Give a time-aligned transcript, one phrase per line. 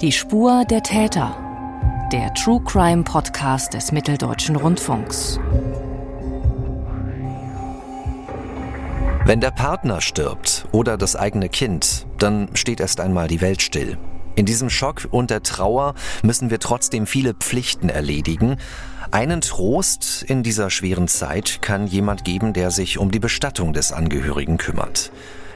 [0.00, 1.36] Die Spur der Täter.
[2.12, 5.40] Der True Crime Podcast des Mitteldeutschen Rundfunks.
[9.24, 13.98] Wenn der Partner stirbt oder das eigene Kind, dann steht erst einmal die Welt still.
[14.36, 18.56] In diesem Schock und der Trauer müssen wir trotzdem viele Pflichten erledigen.
[19.10, 23.90] Einen Trost in dieser schweren Zeit kann jemand geben, der sich um die Bestattung des
[23.90, 25.10] Angehörigen kümmert.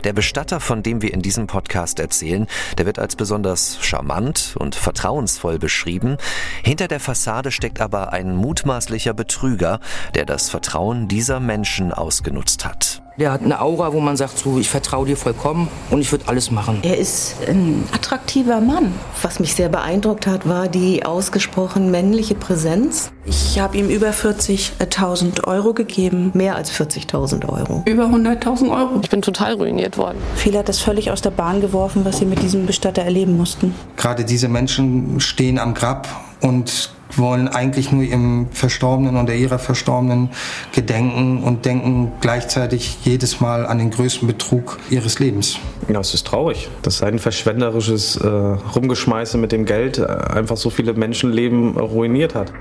[0.05, 2.47] Der Bestatter, von dem wir in diesem Podcast erzählen,
[2.77, 6.17] der wird als besonders charmant und vertrauensvoll beschrieben.
[6.63, 9.81] Hinter der Fassade steckt aber ein mutmaßlicher Betrüger,
[10.15, 13.02] der das Vertrauen dieser Menschen ausgenutzt hat.
[13.19, 16.29] Der hat eine Aura, wo man sagt, so, ich vertraue dir vollkommen und ich würde
[16.29, 16.79] alles machen.
[16.83, 18.95] Er ist ein attraktiver Mann.
[19.21, 23.13] Was mich sehr beeindruckt hat, war die ausgesprochen männliche Präsenz.
[23.27, 26.31] Ich habe ihm über 40.000 Euro gegeben.
[26.35, 27.83] Mehr als 40.000 Euro.
[27.87, 29.01] Über 100.000 Euro.
[29.03, 30.19] Ich bin total ruiniert worden.
[30.35, 33.75] Viele hat das völlig aus der Bahn geworfen, was sie mit diesem Bestatter erleben mussten.
[33.97, 36.09] Gerade diese Menschen stehen am Grab
[36.41, 40.31] und wollen eigentlich nur ihrem Verstorbenen oder ihrer Verstorbenen
[40.73, 45.59] gedenken und denken gleichzeitig jedes Mal an den größten Betrug ihres Lebens.
[45.89, 50.71] Ja, es ist traurig, dass ein verschwenderisches äh, Rumgeschmeiße mit dem Geld äh, einfach so
[50.71, 52.53] viele Menschenleben ruiniert hat.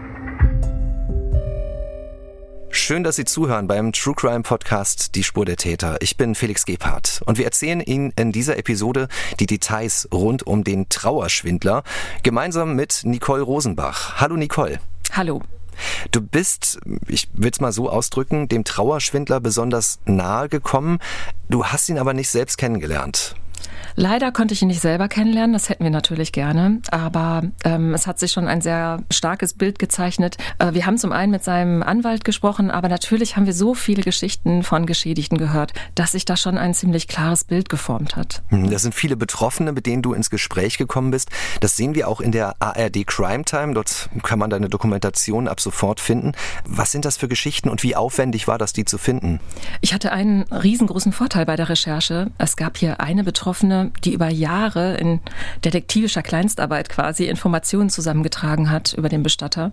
[2.73, 5.97] Schön, dass Sie zuhören beim True Crime Podcast Die Spur der Täter.
[5.99, 9.09] Ich bin Felix Gebhardt und wir erzählen Ihnen in dieser Episode
[9.41, 11.83] die Details rund um den Trauerschwindler
[12.23, 14.21] gemeinsam mit Nicole Rosenbach.
[14.21, 14.79] Hallo Nicole.
[15.11, 15.41] Hallo.
[16.11, 20.99] Du bist, ich will es mal so ausdrücken, dem Trauerschwindler besonders nahe gekommen.
[21.49, 23.35] Du hast ihn aber nicht selbst kennengelernt.
[23.95, 28.07] Leider konnte ich ihn nicht selber kennenlernen, das hätten wir natürlich gerne, aber ähm, es
[28.07, 30.37] hat sich schon ein sehr starkes Bild gezeichnet.
[30.59, 34.03] Äh, wir haben zum einen mit seinem Anwalt gesprochen, aber natürlich haben wir so viele
[34.03, 38.43] Geschichten von Geschädigten gehört, dass sich da schon ein ziemlich klares Bild geformt hat.
[38.49, 41.29] Hm, das sind viele Betroffene, mit denen du ins Gespräch gekommen bist.
[41.59, 43.73] Das sehen wir auch in der ARD Crime Time.
[43.73, 46.31] Dort kann man deine Dokumentation ab sofort finden.
[46.65, 49.39] Was sind das für Geschichten und wie aufwendig war das, die zu finden?
[49.81, 52.31] Ich hatte einen riesengroßen Vorteil bei der Recherche.
[52.37, 55.19] Es gab hier eine Betroffene, die über Jahre in
[55.63, 59.71] detektivischer Kleinstarbeit quasi Informationen zusammengetragen hat über den Bestatter.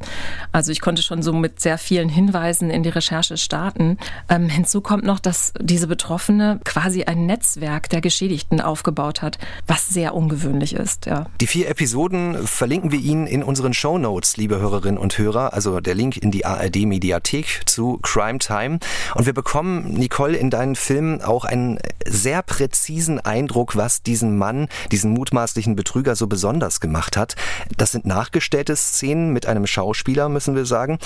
[0.53, 3.99] Also ich konnte schon so mit sehr vielen Hinweisen in die Recherche starten.
[4.29, 9.89] Ähm, hinzu kommt noch, dass diese Betroffene quasi ein Netzwerk der Geschädigten aufgebaut hat, was
[9.89, 11.07] sehr ungewöhnlich ist.
[11.07, 11.27] Ja.
[11.41, 15.53] Die vier Episoden verlinken wir Ihnen in unseren Show Notes, liebe Hörerinnen und Hörer.
[15.53, 18.79] Also der Link in die ARD Mediathek zu Crime Time.
[19.15, 24.69] Und wir bekommen, Nicole, in deinen Filmen auch einen sehr präzisen Eindruck, was diesen Mann,
[24.91, 27.37] diesen mutmaßlichen Betrüger so besonders gemacht hat.
[27.77, 30.99] Das sind nachgestellte Szenen mit einem Schauspieler, müssen wir sagen.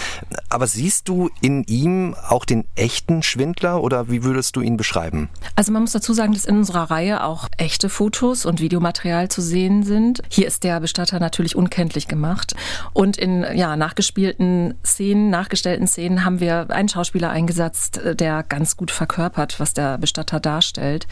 [0.49, 5.29] Aber siehst du in ihm auch den echten Schwindler oder wie würdest du ihn beschreiben?
[5.57, 9.41] Also man muss dazu sagen, dass in unserer Reihe auch echte Fotos und Videomaterial zu
[9.41, 10.23] sehen sind.
[10.29, 12.55] Hier ist der Bestatter natürlich unkenntlich gemacht.
[12.93, 18.91] Und in ja, nachgespielten Szenen, nachgestellten Szenen haben wir einen Schauspieler eingesetzt, der ganz gut
[18.91, 21.07] verkörpert, was der Bestatter darstellt.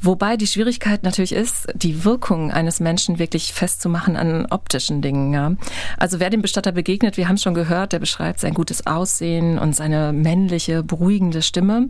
[0.00, 5.32] Wobei die Schwierigkeit natürlich ist, die Wirkung eines Menschen wirklich festzumachen an optischen Dingen.
[5.32, 5.52] Ja.
[5.98, 9.74] Also wer dem Bestatter begegnet, wir haben schon gehört, der beschreibt sein gutes Aussehen und
[9.74, 11.88] seine männliche, beruhigende Stimme.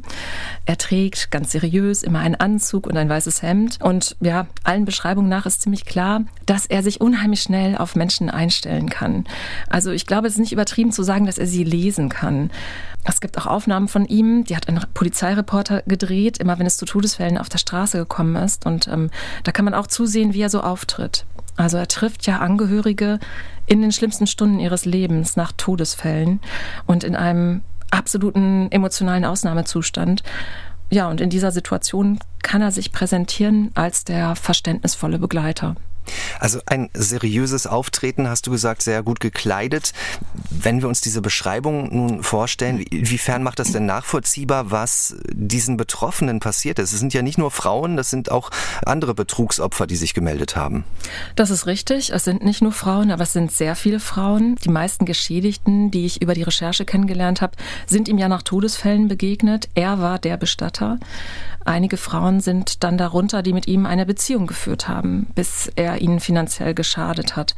[0.64, 3.78] Er trägt ganz seriös immer einen Anzug und ein weißes Hemd.
[3.82, 8.30] Und ja, allen Beschreibungen nach ist ziemlich klar, dass er sich unheimlich schnell auf Menschen
[8.30, 9.24] einstellen kann.
[9.68, 12.50] Also ich glaube, es ist nicht übertrieben zu sagen, dass er sie lesen kann.
[13.08, 16.86] Es gibt auch Aufnahmen von ihm, die hat ein Polizeireporter gedreht, immer wenn es zu
[16.86, 18.66] Todesfällen auf der Straße gekommen ist.
[18.66, 19.10] Und ähm,
[19.44, 21.24] da kann man auch zusehen, wie er so auftritt.
[21.56, 23.18] Also er trifft ja Angehörige
[23.66, 26.40] in den schlimmsten Stunden ihres Lebens nach Todesfällen
[26.86, 30.22] und in einem absoluten emotionalen Ausnahmezustand.
[30.90, 35.74] Ja, und in dieser Situation kann er sich präsentieren als der verständnisvolle Begleiter.
[36.40, 39.92] Also ein seriöses Auftreten, hast du gesagt, sehr gut gekleidet.
[40.50, 46.40] Wenn wir uns diese Beschreibung nun vorstellen, inwiefern macht das denn nachvollziehbar, was diesen Betroffenen
[46.40, 46.92] passiert ist?
[46.92, 48.50] Es sind ja nicht nur Frauen, das sind auch
[48.84, 50.84] andere Betrugsopfer, die sich gemeldet haben.
[51.34, 52.12] Das ist richtig.
[52.12, 54.56] Es sind nicht nur Frauen, aber es sind sehr viele Frauen.
[54.56, 57.56] Die meisten Geschädigten, die ich über die Recherche kennengelernt habe,
[57.86, 59.68] sind ihm ja nach Todesfällen begegnet.
[59.74, 60.98] Er war der Bestatter.
[61.66, 66.20] Einige Frauen sind dann darunter, die mit ihm eine Beziehung geführt haben, bis er ihnen
[66.20, 67.56] finanziell geschadet hat.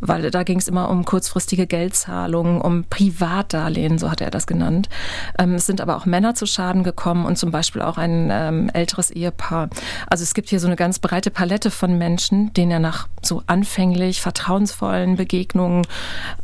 [0.00, 4.88] Weil da ging es immer um kurzfristige Geldzahlungen, um Privatdarlehen, so hat er das genannt.
[5.40, 8.70] Ähm, es sind aber auch Männer zu Schaden gekommen und zum Beispiel auch ein ähm,
[8.72, 9.70] älteres Ehepaar.
[10.06, 13.42] Also es gibt hier so eine ganz breite Palette von Menschen, denen er nach so
[13.48, 15.84] anfänglich vertrauensvollen Begegnungen,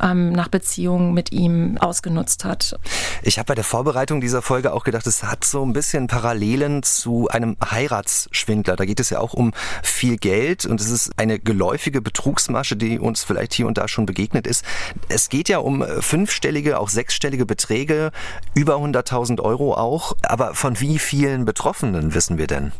[0.01, 2.77] ähm, nach Beziehungen mit ihm ausgenutzt hat.
[3.23, 6.83] Ich habe bei der Vorbereitung dieser Folge auch gedacht, es hat so ein bisschen Parallelen
[7.29, 8.75] einem Heiratsschwindler.
[8.75, 9.53] Da geht es ja auch um
[9.83, 14.05] viel Geld und es ist eine geläufige Betrugsmasche, die uns vielleicht hier und da schon
[14.05, 14.65] begegnet ist.
[15.09, 18.11] Es geht ja um fünfstellige, auch sechsstellige Beträge,
[18.53, 20.15] über 100.000 Euro auch.
[20.23, 22.71] Aber von wie vielen Betroffenen wissen wir denn?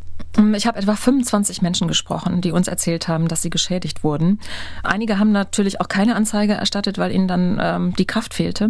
[0.53, 4.41] Ich habe etwa 25 Menschen gesprochen, die uns erzählt haben, dass sie geschädigt wurden.
[4.83, 8.69] Einige haben natürlich auch keine Anzeige erstattet, weil ihnen dann ähm, die Kraft fehlte.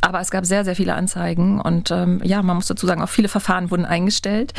[0.00, 3.08] Aber es gab sehr, sehr viele Anzeigen und ähm, ja, man muss dazu sagen, auch
[3.08, 4.54] viele Verfahren wurden eingestellt.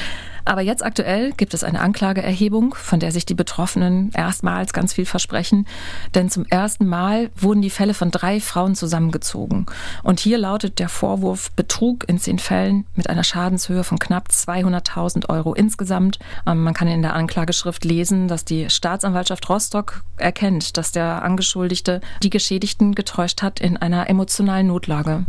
[0.46, 5.06] Aber jetzt aktuell gibt es eine Anklageerhebung, von der sich die Betroffenen erstmals ganz viel
[5.06, 5.68] versprechen.
[6.16, 9.66] Denn zum ersten Mal wurden die Fälle von drei Frauen zusammengezogen.
[10.04, 15.30] Und hier lautet der Vorwurf Betrug in zehn Fällen mit einer Schadenshöhe von knapp 200.000
[15.30, 16.20] Euro insgesamt.
[16.48, 22.02] Ähm, man kann in der Anklageschrift lesen, dass die Staatsanwaltschaft Rostock erkennt, dass der Angeschuldigte
[22.24, 25.26] die Geschädigten getäuscht hat in einer emotionalen Notlage.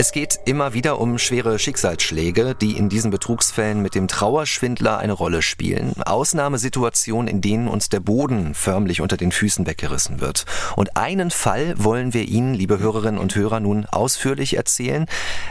[0.00, 5.12] Es geht immer wieder um schwere Schicksalsschläge, die in diesen Betrugsfällen mit dem Trauerschwindler eine
[5.12, 5.92] Rolle spielen.
[6.00, 10.44] Ausnahmesituationen, in denen uns der Boden förmlich unter den Füßen weggerissen wird.
[10.76, 15.06] Und einen Fall wollen wir Ihnen, liebe Hörerinnen und Hörer, nun ausführlich erzählen.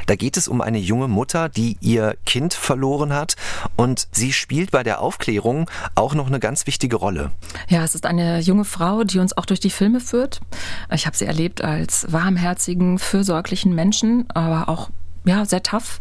[0.05, 3.35] Da geht es um eine junge Mutter, die ihr Kind verloren hat
[3.75, 7.31] und sie spielt bei der Aufklärung auch noch eine ganz wichtige Rolle.
[7.67, 10.39] Ja, es ist eine junge Frau, die uns auch durch die Filme führt.
[10.89, 14.89] Ich habe sie erlebt als warmherzigen, fürsorglichen Menschen aber auch
[15.25, 15.99] ja, sehr tough.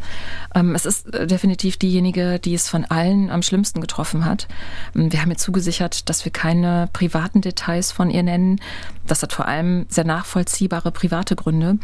[0.55, 4.47] Ähm, es ist äh, definitiv diejenige, die es von allen am schlimmsten getroffen hat.
[4.95, 8.61] Ähm, wir haben ihr zugesichert, dass wir keine privaten Details von ihr nennen.
[9.05, 11.77] Das hat vor allem sehr nachvollziehbare private Gründe.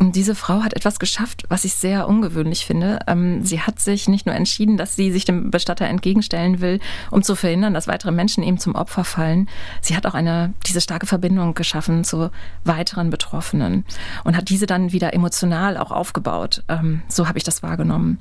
[0.00, 3.00] Und diese Frau hat etwas geschafft, was ich sehr ungewöhnlich finde.
[3.06, 6.80] Ähm, sie hat sich nicht nur entschieden, dass sie sich dem Bestatter entgegenstellen will,
[7.10, 9.46] um zu verhindern, dass weitere Menschen ihm zum Opfer fallen.
[9.82, 12.30] Sie hat auch eine, diese starke Verbindung geschaffen zu
[12.64, 13.84] weiteren Betroffenen
[14.24, 16.64] und hat diese dann wieder emotional auch aufgebaut.
[16.68, 18.20] Ähm, so habe ich das wahrgenommen.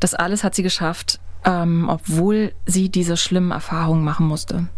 [0.00, 4.68] Das alles hat sie geschafft, ähm, obwohl sie diese schlimmen Erfahrungen machen musste.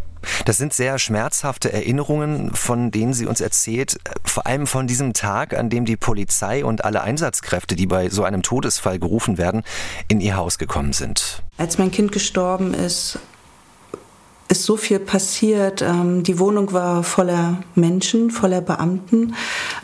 [0.45, 5.57] Das sind sehr schmerzhafte Erinnerungen, von denen sie uns erzählt, vor allem von diesem Tag,
[5.57, 9.63] an dem die Polizei und alle Einsatzkräfte, die bei so einem Todesfall gerufen werden,
[10.09, 11.43] in ihr Haus gekommen sind.
[11.59, 13.19] Als mein Kind gestorben ist,
[14.51, 15.81] ist so viel passiert.
[15.81, 19.35] Ähm, die Wohnung war voller Menschen, voller Beamten.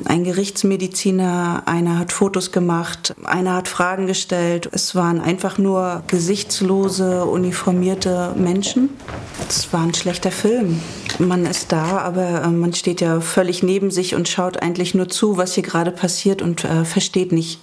[0.05, 4.69] Ein Gerichtsmediziner, einer hat Fotos gemacht, einer hat Fragen gestellt.
[4.73, 8.91] Es waren einfach nur gesichtslose, uniformierte Menschen.
[9.49, 10.81] Es war ein schlechter Film.
[11.21, 15.09] Man ist da, aber äh, man steht ja völlig neben sich und schaut eigentlich nur
[15.09, 17.61] zu, was hier gerade passiert und äh, versteht nicht,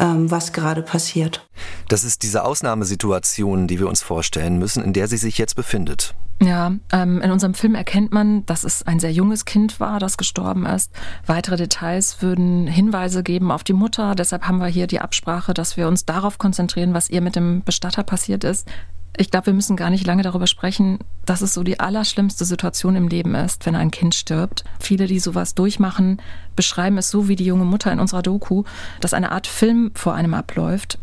[0.00, 1.46] was gerade passiert.
[1.88, 6.14] Das ist diese Ausnahmesituation, die wir uns vorstellen müssen, in der sie sich jetzt befindet.
[6.42, 10.16] Ja, ähm, in unserem Film erkennt man, dass es ein sehr junges Kind war, das
[10.16, 10.90] gestorben ist.
[11.26, 14.14] Weitere Details würden Hinweise geben auf die Mutter.
[14.14, 17.62] Deshalb haben wir hier die Absprache, dass wir uns darauf konzentrieren, was ihr mit dem
[17.62, 18.66] Bestatter passiert ist.
[19.16, 22.96] Ich glaube, wir müssen gar nicht lange darüber sprechen, dass es so die allerschlimmste Situation
[22.96, 24.64] im Leben ist, wenn ein Kind stirbt.
[24.78, 26.22] Viele, die sowas durchmachen,
[26.56, 28.64] beschreiben es so wie die junge Mutter in unserer Doku,
[29.00, 30.98] dass eine Art Film vor einem abläuft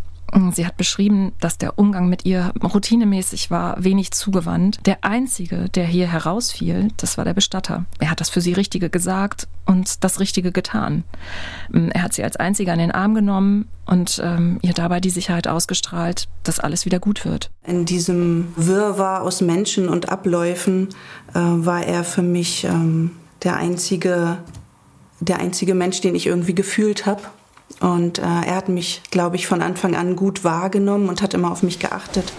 [0.54, 4.80] Sie hat beschrieben, dass der Umgang mit ihr routinemäßig war, wenig zugewandt.
[4.86, 7.86] Der Einzige, der hier herausfiel, das war der Bestatter.
[8.00, 11.04] Er hat das für sie Richtige gesagt und das Richtige getan.
[11.72, 15.48] Er hat sie als Einziger in den Arm genommen und ähm, ihr dabei die Sicherheit
[15.48, 17.50] ausgestrahlt, dass alles wieder gut wird.
[17.66, 20.90] In diesem Wirrwarr aus Menschen und Abläufen
[21.34, 23.12] äh, war er für mich ähm,
[23.44, 24.38] der einzige,
[25.20, 27.22] der einzige Mensch, den ich irgendwie gefühlt habe
[27.80, 31.52] und äh, er hat mich, glaube ich, von Anfang an gut wahrgenommen und hat immer
[31.52, 32.34] auf mich geachtet.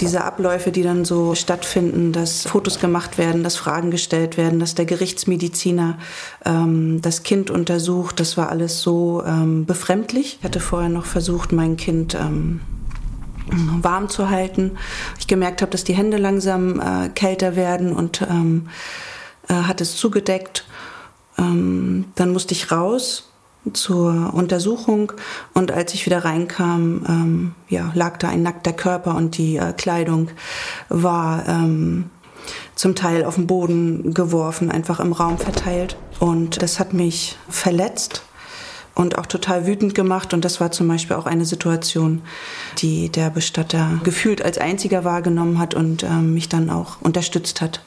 [0.00, 4.74] Diese Abläufe, die dann so stattfinden, dass Fotos gemacht werden, dass Fragen gestellt werden, dass
[4.74, 5.98] der Gerichtsmediziner
[6.44, 10.36] ähm, das Kind untersucht, das war alles so ähm, befremdlich.
[10.38, 12.60] Ich hatte vorher noch versucht, mein Kind ähm,
[13.80, 14.72] warm zu halten.
[15.18, 18.68] Ich gemerkt habe, dass die Hände langsam äh, kälter werden und ähm,
[19.48, 20.66] äh, hat es zugedeckt.
[21.38, 23.30] Ähm, dann musste ich raus
[23.74, 25.12] zur Untersuchung
[25.54, 29.72] und als ich wieder reinkam, ähm, ja, lag da ein nackter Körper und die äh,
[29.72, 30.28] Kleidung
[30.88, 32.10] war ähm,
[32.74, 35.96] zum Teil auf den Boden geworfen, einfach im Raum verteilt.
[36.20, 38.22] Und das hat mich verletzt
[38.94, 40.32] und auch total wütend gemacht.
[40.34, 42.22] Und das war zum Beispiel auch eine Situation,
[42.78, 47.80] die der Bestatter gefühlt als einziger wahrgenommen hat und äh, mich dann auch unterstützt hat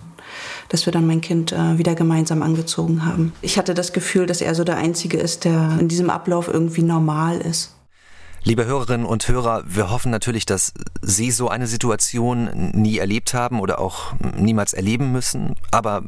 [0.69, 3.33] dass wir dann mein Kind äh, wieder gemeinsam angezogen haben.
[3.41, 6.83] Ich hatte das Gefühl, dass er so der Einzige ist, der in diesem Ablauf irgendwie
[6.83, 7.75] normal ist.
[8.43, 13.59] Liebe Hörerinnen und Hörer, wir hoffen natürlich, dass Sie so eine Situation nie erlebt haben
[13.59, 15.55] oder auch niemals erleben müssen.
[15.71, 16.03] Aber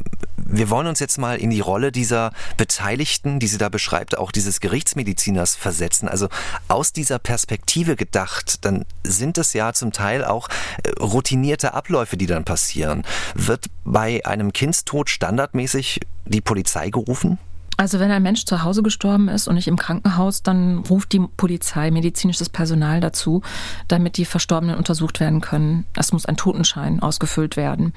[0.53, 4.33] Wir wollen uns jetzt mal in die Rolle dieser Beteiligten, die sie da beschreibt, auch
[4.33, 6.09] dieses Gerichtsmediziners versetzen.
[6.09, 6.27] Also
[6.67, 10.49] aus dieser Perspektive gedacht, dann sind es ja zum Teil auch
[10.83, 13.03] äh, routinierte Abläufe, die dann passieren.
[13.33, 17.37] Wird bei einem Kindstod standardmäßig die Polizei gerufen?
[17.81, 21.19] Also wenn ein Mensch zu Hause gestorben ist und nicht im Krankenhaus, dann ruft die
[21.35, 23.41] Polizei medizinisches Personal dazu,
[23.87, 25.85] damit die Verstorbenen untersucht werden können.
[25.97, 27.93] Es muss ein Totenschein ausgefüllt werden.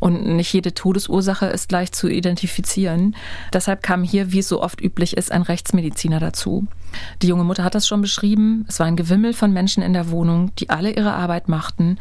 [0.00, 3.14] Und nicht jede Todesursache ist gleich zu identifizieren.
[3.52, 6.66] Deshalb kam hier, wie es so oft üblich ist, ein Rechtsmediziner dazu.
[7.22, 8.64] Die junge Mutter hat das schon beschrieben.
[8.66, 11.98] Es war ein Gewimmel von Menschen in der Wohnung, die alle ihre Arbeit machten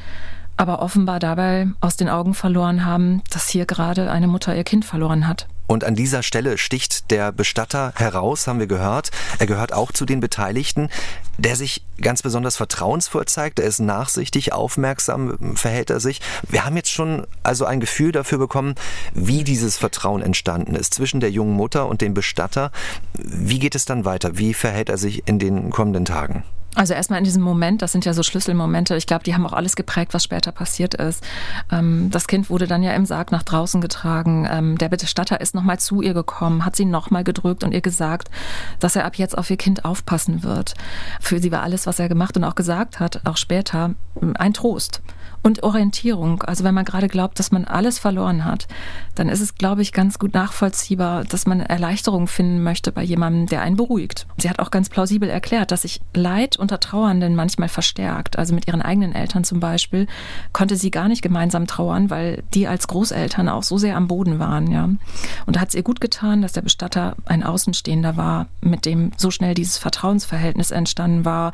[0.58, 4.84] aber offenbar dabei aus den Augen verloren haben, dass hier gerade eine Mutter ihr Kind
[4.84, 5.48] verloren hat.
[5.70, 9.12] Und an dieser Stelle sticht der Bestatter heraus, haben wir gehört.
[9.38, 10.90] Er gehört auch zu den Beteiligten,
[11.38, 13.60] der sich ganz besonders vertrauensvoll zeigt.
[13.60, 16.22] Er ist nachsichtig, aufmerksam, verhält er sich.
[16.50, 18.74] Wir haben jetzt schon also ein Gefühl dafür bekommen,
[19.14, 22.72] wie dieses Vertrauen entstanden ist zwischen der jungen Mutter und dem Bestatter.
[23.14, 24.40] Wie geht es dann weiter?
[24.40, 26.44] Wie verhält er sich in den kommenden Tagen?
[26.76, 29.54] Also erstmal in diesem Moment, das sind ja so Schlüsselmomente, ich glaube, die haben auch
[29.54, 31.24] alles geprägt, was später passiert ist.
[31.72, 34.48] Ähm, das Kind wurde dann ja im Sarg nach draußen getragen.
[34.50, 38.30] Ähm, der Bestatter ist nochmal zu ihr gekommen, hat sie nochmal gedrückt und ihr gesagt,
[38.80, 40.76] dass er ab jetzt auf ihr Kind aufpassen wird.
[41.20, 43.96] Für sie war alles, was er gemacht und auch gesagt hat, auch später,
[44.36, 45.02] ein Trost
[45.44, 46.44] und Orientierung.
[46.44, 48.68] Also wenn man gerade glaubt, dass man alles verloren hat,
[49.16, 53.48] dann ist es, glaube ich, ganz gut nachvollziehbar, dass man Erleichterung finden möchte bei jemandem,
[53.48, 54.28] der einen beruhigt.
[54.38, 58.38] Sie hat auch ganz plausibel erklärt, dass sich Leid unter Trauernden manchmal verstärkt.
[58.38, 60.08] Also mit ihren eigenen Eltern zum Beispiel
[60.54, 64.40] konnte sie gar nicht gemeinsam trauern, weil die als Großeltern auch so sehr am Boden
[64.40, 64.70] waren.
[64.72, 64.86] Ja.
[65.46, 69.12] Und da hat es ihr gut getan, dass der Bestatter ein Außenstehender war, mit dem
[69.18, 71.52] so schnell dieses Vertrauensverhältnis entstanden war,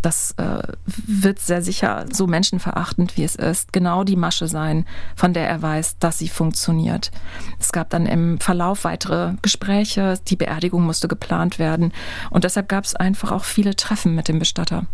[0.00, 5.32] das äh, wird sehr sicher so menschenverachtend wie es ist, genau die Masche sein, von
[5.32, 7.10] der er weiß, dass sie funktioniert.
[7.58, 11.92] Es gab dann im Verlauf weitere Gespräche, die Beerdigung musste geplant werden
[12.30, 14.86] und deshalb gab es einfach auch viele Treffen mit dem Bestatter.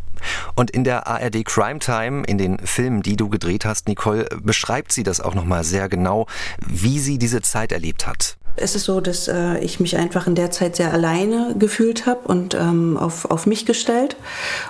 [0.54, 4.92] Und in der ARD Crime Time, in den Filmen, die du gedreht hast, Nicole, beschreibt
[4.92, 6.26] sie das auch nochmal sehr genau,
[6.66, 8.37] wie sie diese Zeit erlebt hat.
[8.60, 12.20] Es ist so, dass äh, ich mich einfach in der Zeit sehr alleine gefühlt habe
[12.28, 14.16] und ähm, auf, auf mich gestellt.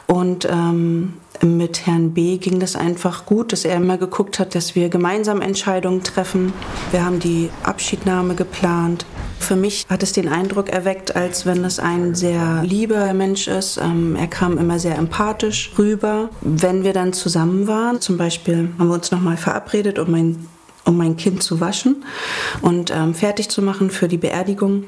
[0.06, 4.74] Und ähm, mit Herrn B ging das einfach gut, dass er immer geguckt hat, dass
[4.74, 6.52] wir gemeinsam Entscheidungen treffen.
[6.90, 9.06] Wir haben die Abschiednahme geplant.
[9.38, 13.78] Für mich hat es den Eindruck erweckt, als wenn es ein sehr lieber Mensch ist.
[13.78, 16.30] Ähm, er kam immer sehr empathisch rüber.
[16.40, 20.46] Wenn wir dann zusammen waren, zum Beispiel haben wir uns nochmal verabredet, um mein
[20.88, 22.04] um mein Kind zu waschen
[22.62, 24.84] und ähm, fertig zu machen für die Beerdigung.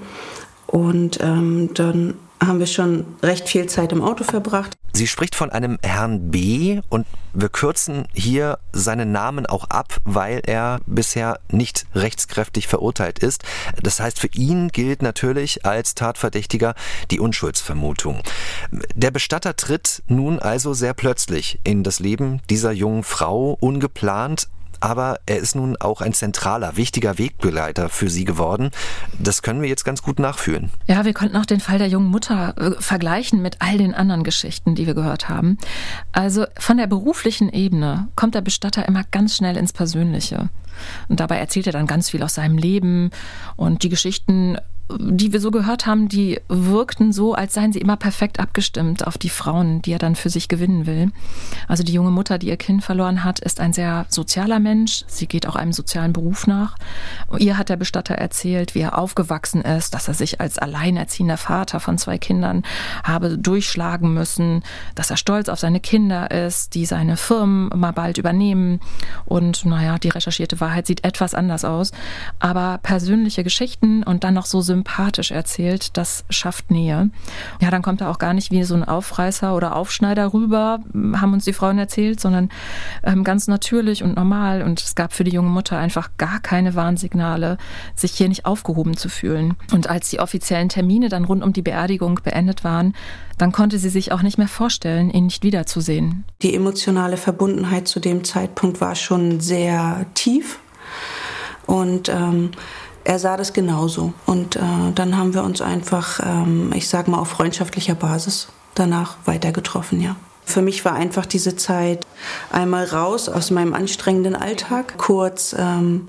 [0.66, 4.76] Und ähm, dann haben wir schon recht viel Zeit im Auto verbracht.
[4.92, 10.40] Sie spricht von einem Herrn B und wir kürzen hier seinen Namen auch ab, weil
[10.46, 13.44] er bisher nicht rechtskräftig verurteilt ist.
[13.82, 16.74] Das heißt, für ihn gilt natürlich als Tatverdächtiger
[17.10, 18.22] die Unschuldsvermutung.
[18.94, 24.48] Der Bestatter tritt nun also sehr plötzlich in das Leben dieser jungen Frau, ungeplant,
[24.80, 28.70] aber er ist nun auch ein zentraler, wichtiger Wegbegleiter für sie geworden.
[29.18, 30.70] Das können wir jetzt ganz gut nachfühlen.
[30.86, 34.24] Ja, wir konnten auch den Fall der jungen Mutter äh, vergleichen mit all den anderen
[34.24, 35.58] Geschichten, die wir gehört haben.
[36.12, 40.48] Also von der beruflichen Ebene kommt der Bestatter immer ganz schnell ins Persönliche.
[41.08, 43.10] Und dabei erzählt er dann ganz viel aus seinem Leben
[43.56, 44.56] und die Geschichten
[44.98, 49.18] die wir so gehört haben, die wirkten so, als seien sie immer perfekt abgestimmt auf
[49.18, 51.10] die Frauen, die er dann für sich gewinnen will.
[51.68, 55.04] Also die junge Mutter, die ihr Kind verloren hat, ist ein sehr sozialer Mensch.
[55.06, 56.76] Sie geht auch einem sozialen Beruf nach.
[57.38, 61.80] Ihr hat der Bestatter erzählt, wie er aufgewachsen ist, dass er sich als alleinerziehender Vater
[61.80, 62.62] von zwei Kindern
[63.04, 64.62] habe durchschlagen müssen,
[64.94, 68.80] dass er stolz auf seine Kinder ist, die seine Firmen mal bald übernehmen.
[69.24, 71.92] Und naja, die recherchierte Wahrheit sieht etwas anders aus.
[72.38, 77.10] Aber persönliche Geschichten und dann noch so sympathisch sympathisch erzählt, das schafft Nähe.
[77.60, 80.78] Ja, dann kommt er auch gar nicht wie so ein Aufreißer oder Aufschneider rüber,
[81.14, 82.48] haben uns die Frauen erzählt, sondern
[83.02, 84.62] ähm, ganz natürlich und normal.
[84.62, 87.58] Und es gab für die junge Mutter einfach gar keine Warnsignale,
[87.94, 89.54] sich hier nicht aufgehoben zu fühlen.
[89.70, 92.94] Und als die offiziellen Termine dann rund um die Beerdigung beendet waren,
[93.36, 96.24] dann konnte sie sich auch nicht mehr vorstellen, ihn nicht wiederzusehen.
[96.40, 100.58] Die emotionale Verbundenheit zu dem Zeitpunkt war schon sehr tief.
[101.66, 102.50] Und ähm,
[103.04, 104.12] er sah das genauso.
[104.26, 104.60] Und äh,
[104.94, 110.00] dann haben wir uns einfach, ähm, ich sage mal, auf freundschaftlicher Basis danach weiter getroffen,
[110.00, 110.16] ja.
[110.44, 112.06] Für mich war einfach diese Zeit
[112.50, 116.08] einmal raus aus meinem anstrengenden Alltag, kurz ähm,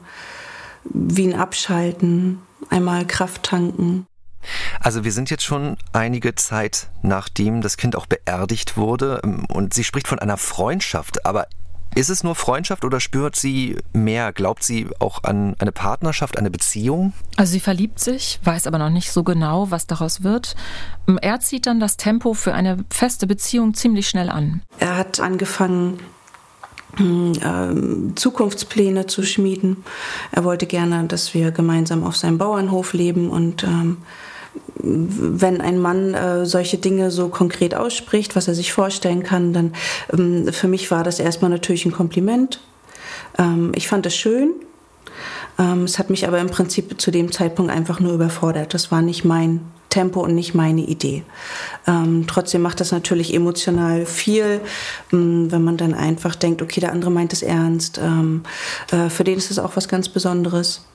[0.84, 4.08] wie ein Abschalten, einmal Kraft tanken.
[4.80, 9.84] Also wir sind jetzt schon einige Zeit nachdem das Kind auch beerdigt wurde und sie
[9.84, 11.46] spricht von einer Freundschaft, aber
[11.94, 14.32] Ist es nur Freundschaft oder spürt sie mehr?
[14.32, 17.14] Glaubt sie auch an eine Partnerschaft, eine Beziehung?
[17.36, 20.56] Also sie verliebt sich, weiß aber noch nicht so genau, was daraus wird.
[21.22, 24.62] Er zieht dann das Tempo für eine feste Beziehung ziemlich schnell an.
[24.80, 26.00] Er hat angefangen,
[27.00, 29.84] ähm, Zukunftspläne zu schmieden.
[30.32, 33.98] Er wollte gerne, dass wir gemeinsam auf seinem Bauernhof leben und ähm,
[34.84, 39.74] wenn ein Mann äh, solche Dinge so konkret ausspricht, was er sich vorstellen kann, dann
[40.14, 42.60] ähm, für mich war das erstmal natürlich ein Kompliment.
[43.38, 44.54] Ähm, ich fand es schön.
[45.60, 48.74] Ähm, es hat mich aber im Prinzip zu dem Zeitpunkt einfach nur überfordert.
[48.74, 51.24] Das war nicht mein Tempo und nicht meine Idee.
[51.86, 54.62] Ähm, trotzdem macht das natürlich emotional viel,
[55.12, 58.00] ähm, wenn man dann einfach denkt, okay, der andere meint es ernst.
[58.00, 58.44] Ähm,
[58.92, 60.86] äh, für den ist es auch was ganz Besonderes.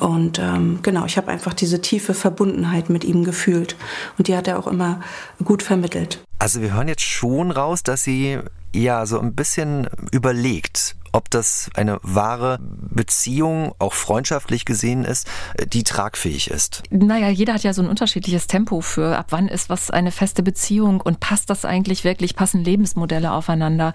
[0.00, 3.76] Und ähm, genau, ich habe einfach diese tiefe Verbundenheit mit ihm gefühlt.
[4.16, 5.00] Und die hat er auch immer
[5.44, 6.20] gut vermittelt.
[6.38, 8.38] Also wir hören jetzt schon raus, dass sie
[8.72, 15.28] ja so ein bisschen überlegt, ob das eine wahre Beziehung, auch freundschaftlich gesehen ist,
[15.72, 16.82] die tragfähig ist.
[16.90, 20.42] Naja, jeder hat ja so ein unterschiedliches Tempo für, ab wann ist was eine feste
[20.42, 23.92] Beziehung und passt das eigentlich wirklich, passen Lebensmodelle aufeinander.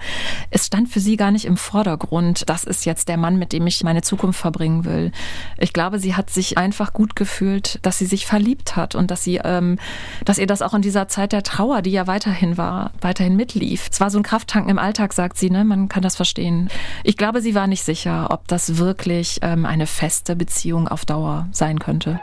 [0.52, 3.68] Es stand für sie gar nicht im Vordergrund, das ist jetzt der Mann, mit dem
[3.68, 5.12] ich meine Zukunft verbringen will.
[5.58, 9.24] Ich glaube, sie hat sich einfach gut gefühlt, dass sie sich verliebt hat und dass
[9.24, 9.80] sie, ähm,
[10.26, 13.90] dass ihr das auch in dieser Zeit der Trauer, die ja weiterhin war, weiterhin mitlief.
[13.92, 15.64] Es war so ein Krafttanken im Alltag, sagt sie, ne?
[15.64, 16.70] Man kann das verstehen.
[17.08, 21.48] Ich glaube, sie war nicht sicher, ob das wirklich ähm, eine feste Beziehung auf Dauer
[21.54, 22.20] sein könnte.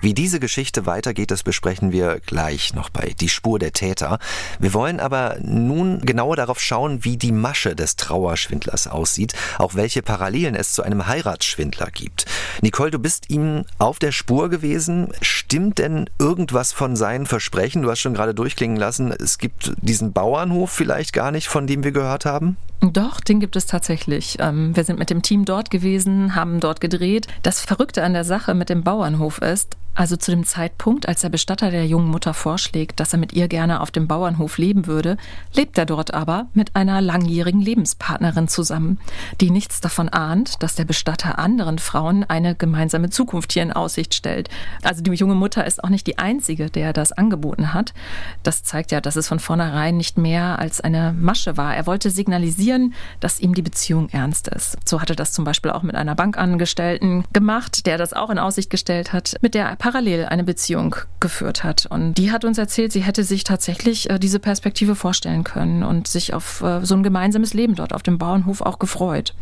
[0.00, 4.18] Wie diese Geschichte weitergeht, das besprechen wir gleich noch bei Die Spur der Täter.
[4.58, 10.02] Wir wollen aber nun genauer darauf schauen, wie die Masche des Trauerschwindlers aussieht, auch welche
[10.02, 12.26] Parallelen es zu einem Heiratsschwindler gibt.
[12.62, 15.08] Nicole, du bist ihm auf der Spur gewesen.
[15.22, 17.82] Stimmt denn irgendwas von seinen Versprechen?
[17.82, 21.84] Du hast schon gerade durchklingen lassen, es gibt diesen Bauernhof vielleicht gar nicht, von dem
[21.84, 22.56] wir gehört haben?
[22.80, 24.36] Doch, den gibt es tatsächlich.
[24.38, 27.26] Ähm, wir sind mit dem Team dort gewesen, haben dort gedreht.
[27.42, 31.30] Das Verrückte an der Sache mit dem Bauernhof ist, also zu dem Zeitpunkt, als der
[31.30, 35.16] Bestatter der jungen Mutter vorschlägt, dass er mit ihr gerne auf dem Bauernhof leben würde,
[35.54, 38.98] lebt er dort aber mit einer langjährigen Lebenspartnerin zusammen,
[39.40, 44.14] die nichts davon ahnt, dass der Bestatter anderen Frauen eine gemeinsame Zukunft hier in Aussicht
[44.14, 44.50] stellt.
[44.82, 47.94] Also die junge Mutter ist auch nicht die einzige, der das angeboten hat.
[48.42, 51.74] Das zeigt ja, dass es von vornherein nicht mehr als eine Masche war.
[51.74, 54.76] Er wollte signalisieren, dass ihm die Beziehung ernst ist.
[54.84, 58.68] So hatte das zum Beispiel auch mit einer Bankangestellten gemacht, der das auch in Aussicht
[58.68, 61.86] gestellt hat, mit der parallel eine Beziehung geführt hat.
[61.86, 66.08] Und die hat uns erzählt, sie hätte sich tatsächlich äh, diese Perspektive vorstellen können und
[66.08, 69.32] sich auf äh, so ein gemeinsames Leben dort auf dem Bauernhof auch gefreut.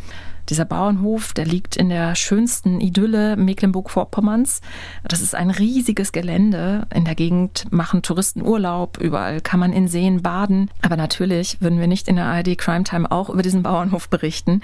[0.51, 4.61] Dieser Bauernhof, der liegt in der schönsten Idylle Mecklenburg-Vorpommerns.
[5.03, 6.87] Das ist ein riesiges Gelände.
[6.95, 8.99] In der Gegend machen Touristen Urlaub.
[9.01, 10.71] Überall kann man in Seen baden.
[10.83, 14.61] Aber natürlich würden wir nicht in der ARD Crime Time auch über diesen Bauernhof berichten,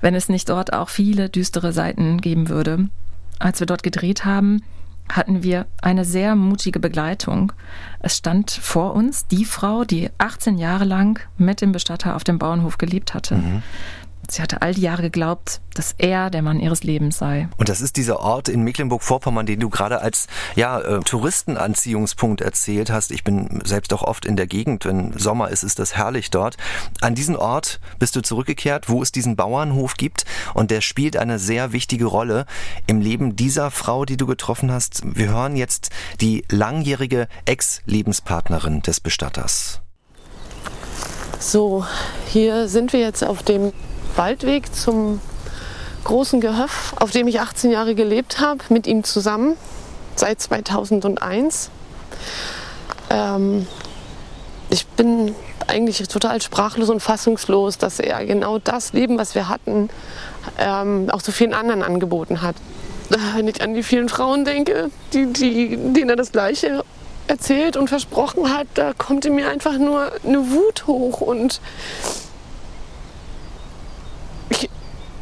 [0.00, 2.88] wenn es nicht dort auch viele düstere Seiten geben würde.
[3.38, 4.62] Als wir dort gedreht haben,
[5.08, 7.52] hatten wir eine sehr mutige Begleitung.
[8.00, 12.38] Es stand vor uns die Frau, die 18 Jahre lang mit dem Bestatter auf dem
[12.38, 13.36] Bauernhof gelebt hatte.
[13.36, 13.62] Mhm.
[14.28, 17.48] Sie hatte all die Jahre geglaubt, dass er der Mann ihres Lebens sei.
[17.56, 22.90] Und das ist dieser Ort in Mecklenburg-Vorpommern, den du gerade als ja, äh, Touristenanziehungspunkt erzählt
[22.90, 23.10] hast.
[23.10, 24.84] Ich bin selbst auch oft in der Gegend.
[24.84, 26.56] Wenn Sommer ist, ist das herrlich dort.
[27.00, 30.24] An diesen Ort bist du zurückgekehrt, wo es diesen Bauernhof gibt.
[30.54, 32.46] Und der spielt eine sehr wichtige Rolle
[32.86, 35.02] im Leben dieser Frau, die du getroffen hast.
[35.04, 39.80] Wir hören jetzt die langjährige Ex-Lebenspartnerin des Bestatters.
[41.40, 41.84] So,
[42.28, 43.72] hier sind wir jetzt auf dem
[44.16, 45.20] Waldweg zum
[46.04, 49.56] großen Gehöft, auf dem ich 18 Jahre gelebt habe, mit ihm zusammen,
[50.16, 51.70] seit 2001.
[53.10, 53.66] Ähm,
[54.70, 55.34] ich bin
[55.66, 59.90] eigentlich total sprachlos und fassungslos, dass er genau das Leben, was wir hatten,
[60.58, 62.56] ähm, auch so vielen anderen angeboten hat.
[63.36, 66.84] Wenn ich an die vielen Frauen denke, die, die, denen er das Gleiche
[67.28, 71.60] erzählt und versprochen hat, da kommt in mir einfach nur eine Wut hoch und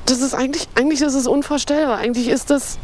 [0.07, 1.99] das ist eigentlich, eigentlich ist es unvorstellbar.
[1.99, 2.79] Eigentlich ist das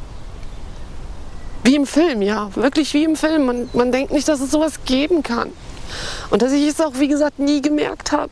[1.66, 3.46] wie im Film, ja, wirklich wie im Film.
[3.46, 5.50] Man, man denkt nicht, dass es sowas geben kann.
[6.31, 8.31] Und dass ich es auch, wie gesagt, nie gemerkt habe.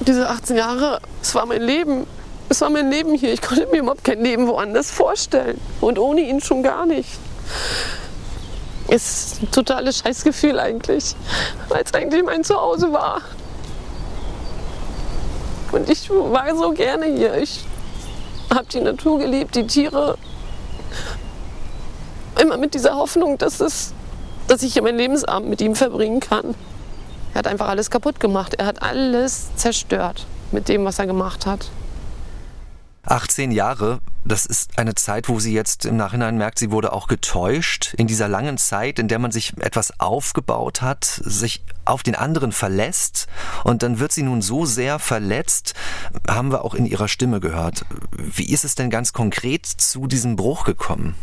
[0.00, 2.06] Diese 18 Jahre, es war mein Leben.
[2.48, 3.32] Es war mein Leben hier.
[3.32, 5.58] Ich konnte mir überhaupt kein Leben woanders vorstellen.
[5.80, 7.08] Und ohne ihn schon gar nicht.
[8.88, 11.16] Ist ein totales Scheißgefühl eigentlich,
[11.68, 13.20] weil es eigentlich mein Zuhause war.
[15.72, 17.34] Und ich war so gerne hier.
[17.36, 17.64] Ich
[18.56, 20.18] habe die Natur geliebt, die Tiere.
[22.40, 23.92] Immer mit dieser Hoffnung, dass, es,
[24.48, 26.54] dass ich hier meinen Lebensabend mit ihm verbringen kann.
[27.32, 28.54] Er hat einfach alles kaputt gemacht.
[28.54, 31.70] Er hat alles zerstört mit dem, was er gemacht hat.
[33.06, 37.06] 18 Jahre, das ist eine Zeit, wo sie jetzt im Nachhinein merkt, sie wurde auch
[37.06, 37.94] getäuscht.
[37.96, 42.52] In dieser langen Zeit, in der man sich etwas aufgebaut hat, sich auf den anderen
[42.52, 43.28] verlässt
[43.64, 45.74] und dann wird sie nun so sehr verletzt,
[46.28, 47.84] haben wir auch in ihrer Stimme gehört.
[48.10, 51.14] Wie ist es denn ganz konkret zu diesem Bruch gekommen?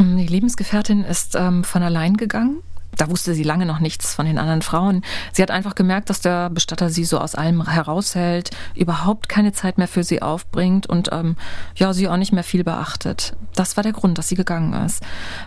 [0.00, 2.62] Die Lebensgefährtin ist ähm, von allein gegangen
[2.96, 5.02] da wusste sie lange noch nichts von den anderen Frauen.
[5.32, 9.78] Sie hat einfach gemerkt, dass der Bestatter sie so aus allem heraushält, überhaupt keine Zeit
[9.78, 11.36] mehr für sie aufbringt und ähm,
[11.74, 13.34] ja, sie auch nicht mehr viel beachtet.
[13.54, 15.02] Das war der Grund, dass sie gegangen ist.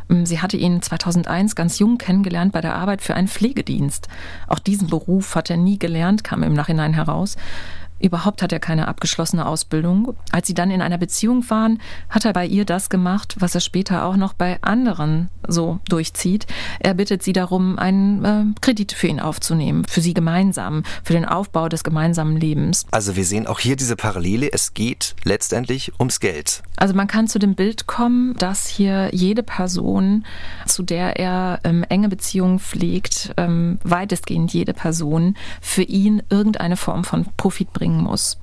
[0.09, 4.07] Ähm, sie hatte ihn 2001 ganz jung kennengelernt bei der Arbeit für einen Pflegedienst.
[4.47, 7.37] Auch diesen Beruf hat er nie gelernt, kam im Nachhinein heraus.
[7.99, 10.15] Überhaupt hat er keine abgeschlossene Ausbildung.
[10.31, 11.79] Als sie dann in einer Beziehung waren,
[12.09, 16.45] hat er bei ihr das gemacht, was er später auch noch bei anderen so durchzieht.
[16.79, 21.23] Er bittet sie darum, einen äh, Kredit für ihn aufzunehmen, für sie gemeinsam, für den
[21.23, 22.85] Aufbau des gemeinsamen Lebens.
[22.91, 24.51] Also wir sehen auch hier diese Parallele.
[24.51, 26.63] Es geht letztendlich ums Geld.
[26.75, 30.25] Also man kann zu dem Bild kommen, dass hier jede Person,
[30.65, 37.05] zu der er ähm, enge Beziehungen pflegt, ähm, weitestgehend jede Person, für ihn irgendeine Form
[37.05, 38.37] von Profit bringt bringen muss.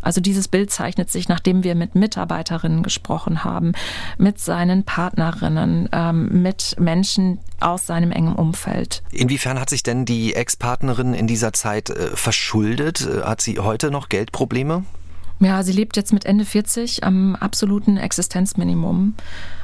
[0.00, 3.72] Also dieses Bild zeichnet sich, nachdem wir mit Mitarbeiterinnen gesprochen haben,
[4.16, 9.02] mit seinen Partnerinnen, ähm, mit Menschen aus seinem engen Umfeld.
[9.10, 13.06] Inwiefern hat sich denn die Ex-Partnerin in dieser Zeit äh, verschuldet?
[13.06, 14.84] Äh, hat sie heute noch Geldprobleme?
[15.40, 19.14] Ja, sie lebt jetzt mit Ende 40 am absoluten Existenzminimum.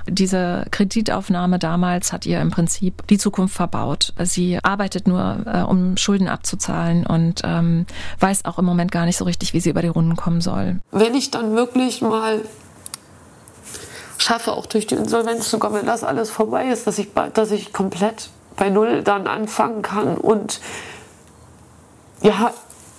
[0.06, 4.12] Diese Kreditaufnahme damals hat ihr im Prinzip die Zukunft verbaut.
[4.22, 7.86] Sie arbeitet nur, äh, um Schulden abzuzahlen und ähm,
[8.20, 10.80] weiß auch im Moment gar nicht so richtig, wie sie über die Runden kommen soll.
[10.92, 12.42] Wenn ich dann wirklich mal
[14.18, 17.72] schaffe, auch durch die Insolvenz sogar, wenn das alles vorbei ist, dass ich, dass ich
[17.72, 20.60] komplett bei Null dann anfangen kann und
[22.22, 22.52] ja,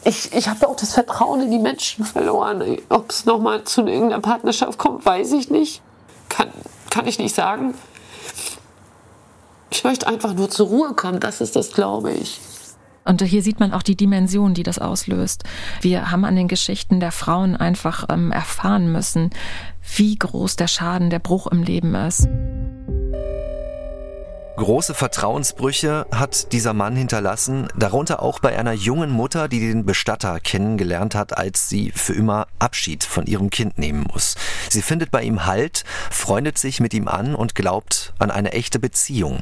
[0.06, 2.78] ich, ich habe auch das Vertrauen in die Menschen verloren.
[2.90, 5.82] Ob es nochmal zu irgendeiner Partnerschaft kommt, weiß ich nicht.
[6.30, 6.50] Kann,
[6.92, 7.74] kann ich nicht sagen.
[9.72, 12.40] Ich möchte einfach nur zur Ruhe kommen, das ist das, glaube ich.
[13.04, 15.44] Und hier sieht man auch die Dimension, die das auslöst.
[15.82, 19.32] Wir haben an den Geschichten der Frauen einfach ähm, erfahren müssen,
[19.96, 22.28] wie groß der Schaden, der Bruch im Leben ist.
[24.58, 30.40] Große Vertrauensbrüche hat dieser Mann hinterlassen, darunter auch bei einer jungen Mutter, die den Bestatter
[30.40, 34.36] kennengelernt hat, als sie für immer Abschied von ihrem Kind nehmen muss.
[34.70, 38.80] Sie findet bei ihm Halt, freundet sich mit ihm an und glaubt an eine echte
[38.80, 39.42] Beziehung.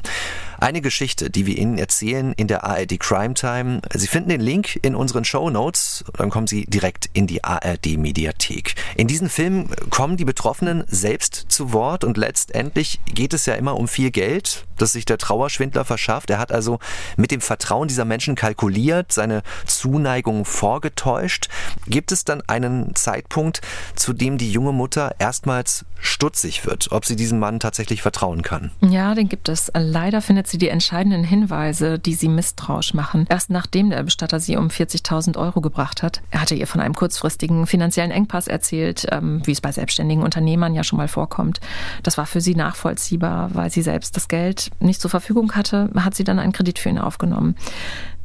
[0.64, 3.82] Eine Geschichte, die wir Ihnen erzählen in der ARD Crime Time.
[3.92, 7.98] Sie finden den Link in unseren Show Notes, dann kommen Sie direkt in die ARD
[7.98, 8.74] Mediathek.
[8.96, 13.76] In diesem Film kommen die Betroffenen selbst zu Wort und letztendlich geht es ja immer
[13.76, 16.30] um viel Geld, das sich der Trauerschwindler verschafft.
[16.30, 16.78] Er hat also
[17.18, 21.50] mit dem Vertrauen dieser Menschen kalkuliert, seine Zuneigung vorgetäuscht.
[21.86, 23.60] Gibt es dann einen Zeitpunkt,
[23.96, 28.70] zu dem die junge Mutter erstmals stutzig wird, ob sie diesem Mann tatsächlich vertrauen kann?
[28.80, 29.70] Ja, den gibt es.
[29.74, 33.26] Leider findet findet sie die entscheidenden Hinweise, die sie misstrauisch machen.
[33.28, 36.22] Erst nachdem der Bestatter sie um 40.000 Euro gebracht hat.
[36.30, 40.72] Er hatte ihr von einem kurzfristigen finanziellen Engpass erzählt, ähm, wie es bei selbstständigen Unternehmern
[40.72, 41.58] ja schon mal vorkommt.
[42.04, 46.14] Das war für sie nachvollziehbar, weil sie selbst das Geld nicht zur Verfügung hatte, hat
[46.14, 47.56] sie dann einen Kredit für ihn aufgenommen.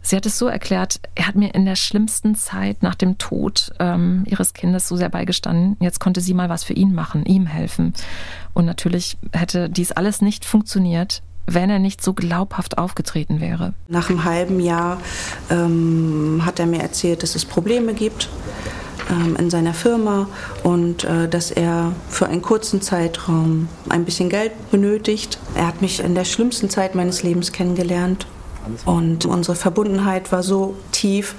[0.02, 3.72] Sie hat es so erklärt, er hat mir in der schlimmsten Zeit nach dem Tod
[3.80, 5.78] ähm, ihres Kindes so sehr beigestanden.
[5.80, 7.94] Jetzt konnte sie mal was für ihn machen, ihm helfen.
[8.54, 11.22] Und natürlich hätte dies alles nicht funktioniert,
[11.54, 13.74] wenn er nicht so glaubhaft aufgetreten wäre.
[13.88, 15.00] Nach einem halben Jahr
[15.50, 18.30] ähm, hat er mir erzählt, dass es Probleme gibt
[19.10, 20.28] ähm, in seiner Firma
[20.64, 25.40] und äh, dass er für einen kurzen Zeitraum ein bisschen Geld benötigt.
[25.56, 28.28] Er hat mich in der schlimmsten Zeit meines Lebens kennengelernt
[28.86, 31.36] und unsere Verbundenheit war so tief,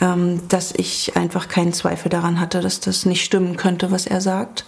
[0.00, 4.20] ähm, dass ich einfach keinen Zweifel daran hatte, dass das nicht stimmen könnte, was er
[4.20, 4.64] sagt.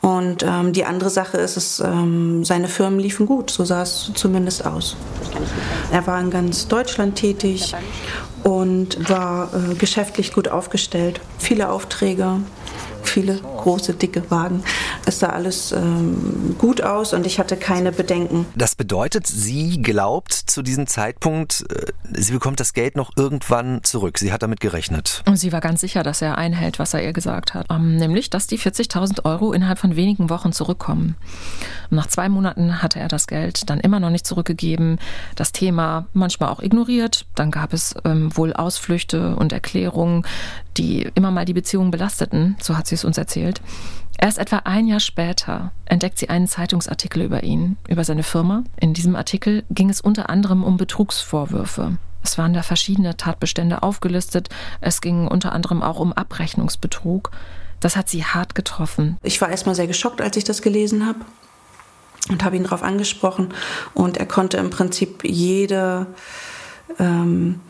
[0.00, 4.10] Und ähm, die andere Sache ist, es, ähm, seine Firmen liefen gut, so sah es
[4.14, 4.96] zumindest aus.
[5.92, 7.74] Er war in ganz Deutschland tätig
[8.42, 12.40] und war äh, geschäftlich gut aufgestellt, viele Aufträge
[13.08, 14.62] viele große, dicke Wagen.
[15.06, 18.46] Es sah alles ähm, gut aus und ich hatte keine Bedenken.
[18.54, 24.18] Das bedeutet, sie glaubt zu diesem Zeitpunkt, äh, sie bekommt das Geld noch irgendwann zurück.
[24.18, 25.22] Sie hat damit gerechnet.
[25.26, 27.66] Und sie war ganz sicher, dass er einhält, was er ihr gesagt hat.
[27.70, 31.16] Ähm, nämlich, dass die 40.000 Euro innerhalb von wenigen Wochen zurückkommen.
[31.90, 34.98] Und nach zwei Monaten hatte er das Geld dann immer noch nicht zurückgegeben,
[35.34, 37.26] das Thema manchmal auch ignoriert.
[37.34, 40.24] Dann gab es ähm, wohl Ausflüchte und Erklärungen,
[40.76, 43.60] die immer mal die Beziehung belasteten, so hat sie es uns erzählt.
[44.18, 48.64] Erst etwa ein Jahr später entdeckt sie einen Zeitungsartikel über ihn, über seine Firma.
[48.80, 51.98] In diesem Artikel ging es unter anderem um Betrugsvorwürfe.
[52.22, 54.48] Es waren da verschiedene Tatbestände aufgelistet.
[54.80, 57.30] Es ging unter anderem auch um Abrechnungsbetrug.
[57.80, 59.16] Das hat sie hart getroffen.
[59.22, 61.20] Ich war erstmal sehr geschockt, als ich das gelesen habe
[62.30, 63.54] und habe ihn darauf angesprochen.
[63.94, 66.06] Und er konnte im Prinzip jede,
[66.98, 67.60] ähm,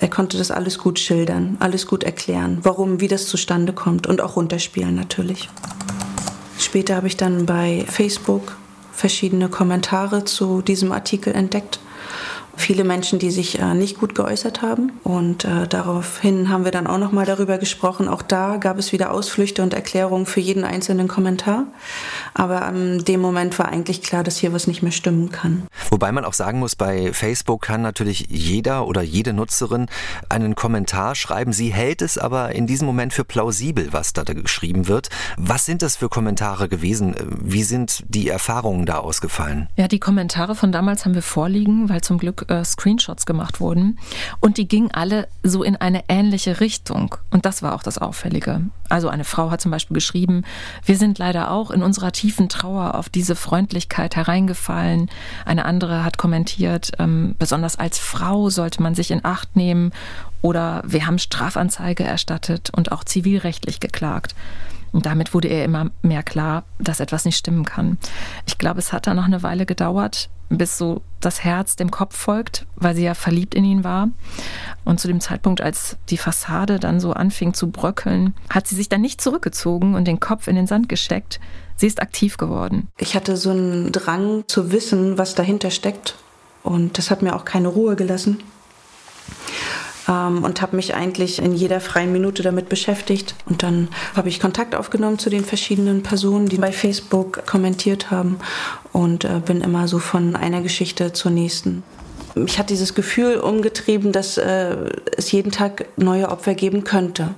[0.00, 4.22] er konnte das alles gut schildern, alles gut erklären, warum, wie das zustande kommt und
[4.22, 5.50] auch runterspielen natürlich.
[6.58, 8.56] Später habe ich dann bei Facebook
[8.92, 11.80] verschiedene Kommentare zu diesem Artikel entdeckt
[12.60, 14.92] viele Menschen, die sich äh, nicht gut geäußert haben.
[15.02, 18.08] Und äh, daraufhin haben wir dann auch noch mal darüber gesprochen.
[18.08, 21.64] Auch da gab es wieder Ausflüchte und Erklärungen für jeden einzelnen Kommentar.
[22.34, 25.66] Aber in dem Moment war eigentlich klar, dass hier was nicht mehr stimmen kann.
[25.90, 29.86] Wobei man auch sagen muss, bei Facebook kann natürlich jeder oder jede Nutzerin
[30.28, 31.52] einen Kommentar schreiben.
[31.52, 35.08] Sie hält es aber in diesem Moment für plausibel, was da geschrieben wird.
[35.36, 37.14] Was sind das für Kommentare gewesen?
[37.42, 39.68] Wie sind die Erfahrungen da ausgefallen?
[39.76, 43.98] Ja, die Kommentare von damals haben wir vorliegen, weil zum Glück äh, Screenshots gemacht wurden.
[44.40, 47.14] Und die gingen alle so in eine ähnliche Richtung.
[47.30, 48.62] Und das war auch das Auffällige.
[48.88, 50.42] Also eine Frau hat zum Beispiel geschrieben,
[50.84, 55.08] wir sind leider auch in unserer tiefen Trauer auf diese Freundlichkeit hereingefallen.
[55.46, 59.92] Eine andere hat kommentiert, ähm, besonders als Frau sollte man sich in Acht nehmen.
[60.42, 64.34] Oder wir haben Strafanzeige erstattet und auch zivilrechtlich geklagt.
[64.92, 67.98] Und damit wurde ihr immer mehr klar, dass etwas nicht stimmen kann.
[68.46, 72.16] Ich glaube, es hat dann noch eine Weile gedauert, bis so das Herz dem Kopf
[72.16, 74.08] folgt, weil sie ja verliebt in ihn war.
[74.84, 78.88] Und zu dem Zeitpunkt, als die Fassade dann so anfing zu bröckeln, hat sie sich
[78.88, 81.40] dann nicht zurückgezogen und den Kopf in den Sand gesteckt.
[81.76, 82.88] Sie ist aktiv geworden.
[82.98, 86.16] Ich hatte so einen Drang zu wissen, was dahinter steckt.
[86.62, 88.42] Und das hat mir auch keine Ruhe gelassen
[90.10, 93.34] ähm, und habe mich eigentlich in jeder freien Minute damit beschäftigt.
[93.46, 98.38] Und dann habe ich Kontakt aufgenommen zu den verschiedenen Personen, die bei Facebook kommentiert haben
[98.92, 101.82] und äh, bin immer so von einer Geschichte zur nächsten.
[102.34, 104.76] Mich hat dieses Gefühl umgetrieben, dass äh,
[105.16, 107.34] es jeden Tag neue Opfer geben könnte.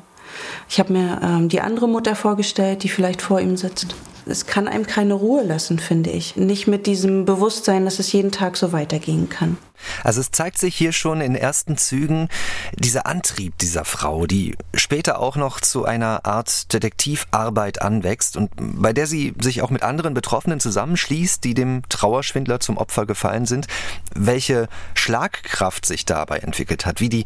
[0.68, 3.94] Ich habe mir ähm, die andere Mutter vorgestellt, die vielleicht vor ihm sitzt
[4.26, 6.36] es kann einem keine Ruhe lassen, finde ich.
[6.36, 9.56] Nicht mit diesem Bewusstsein, dass es jeden Tag so weitergehen kann.
[10.04, 12.28] Also es zeigt sich hier schon in ersten Zügen
[12.74, 18.92] dieser Antrieb dieser Frau, die später auch noch zu einer Art Detektivarbeit anwächst und bei
[18.92, 23.66] der sie sich auch mit anderen Betroffenen zusammenschließt, die dem Trauerschwindler zum Opfer gefallen sind.
[24.14, 27.24] Welche Schlagkraft sich dabei entwickelt hat, wie die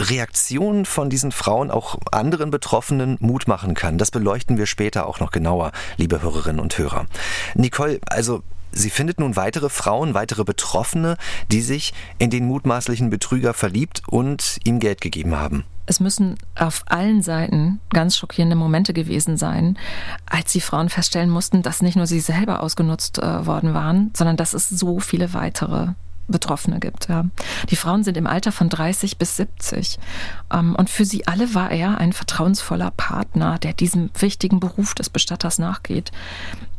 [0.00, 3.98] Reaktion von diesen Frauen auch anderen Betroffenen Mut machen kann.
[3.98, 7.06] Das beleuchten wir später auch noch genauer, liebe Hörerinnen und Hörer.
[7.54, 11.16] Nicole, also Sie findet nun weitere Frauen, weitere Betroffene,
[11.50, 15.64] die sich in den mutmaßlichen Betrüger verliebt und ihm Geld gegeben haben.
[15.84, 19.76] Es müssen auf allen Seiten ganz schockierende Momente gewesen sein,
[20.26, 24.36] als die Frauen feststellen mussten, dass nicht nur sie selber ausgenutzt äh, worden waren, sondern
[24.36, 25.88] dass es so viele weitere
[26.28, 27.08] Betroffene gibt.
[27.08, 27.26] Ja.
[27.70, 29.98] Die Frauen sind im Alter von 30 bis 70.
[30.52, 35.10] Ähm, und für sie alle war er ein vertrauensvoller Partner, der diesem wichtigen Beruf des
[35.10, 36.12] Bestatters nachgeht.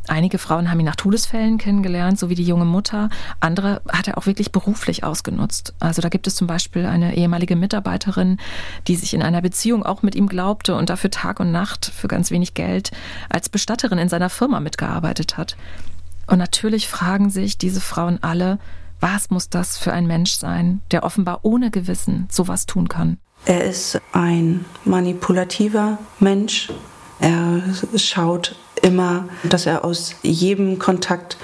[0.06, 3.08] Einige Frauen haben ihn nach Todesfällen kennengelernt, so wie die junge Mutter.
[3.40, 5.74] Andere hat er auch wirklich beruflich ausgenutzt.
[5.80, 8.36] Also da gibt es zum Beispiel eine ehemalige Mitarbeiterin,
[8.86, 12.08] die sich in einer Beziehung auch mit ihm glaubte und dafür Tag und Nacht für
[12.08, 12.90] ganz wenig Geld
[13.30, 15.56] als Bestatterin in seiner Firma mitgearbeitet hat.
[16.26, 18.58] Und natürlich fragen sich diese Frauen alle,
[19.04, 23.18] was muss das für ein Mensch sein, der offenbar ohne Gewissen sowas tun kann?
[23.44, 26.72] Er ist ein manipulativer Mensch.
[27.20, 27.60] Er
[27.96, 31.36] schaut immer, dass er aus jedem Kontakt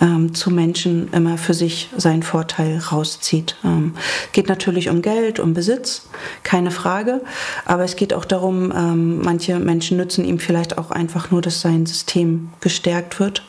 [0.00, 3.56] ähm, zu Menschen immer für sich seinen Vorteil rauszieht.
[3.62, 3.94] Ähm,
[4.32, 6.08] geht natürlich um Geld, um Besitz,
[6.42, 7.22] keine Frage.
[7.66, 11.60] Aber es geht auch darum, ähm, manche Menschen nützen ihm vielleicht auch einfach nur, dass
[11.60, 13.44] sein System gestärkt wird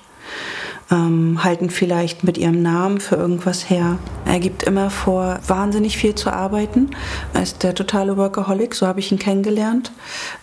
[0.90, 3.98] ähm, halten vielleicht mit ihrem Namen für irgendwas her.
[4.26, 6.92] Er gibt immer vor, wahnsinnig viel zu arbeiten.
[7.34, 9.92] Er ist der totale Workaholic, so habe ich ihn kennengelernt.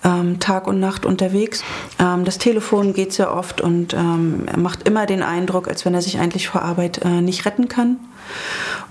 [0.05, 1.63] Ähm, Tag und Nacht unterwegs.
[1.99, 5.95] Ähm, das Telefon geht sehr oft und ähm, er macht immer den Eindruck, als wenn
[5.95, 7.97] er sich eigentlich vor Arbeit äh, nicht retten kann.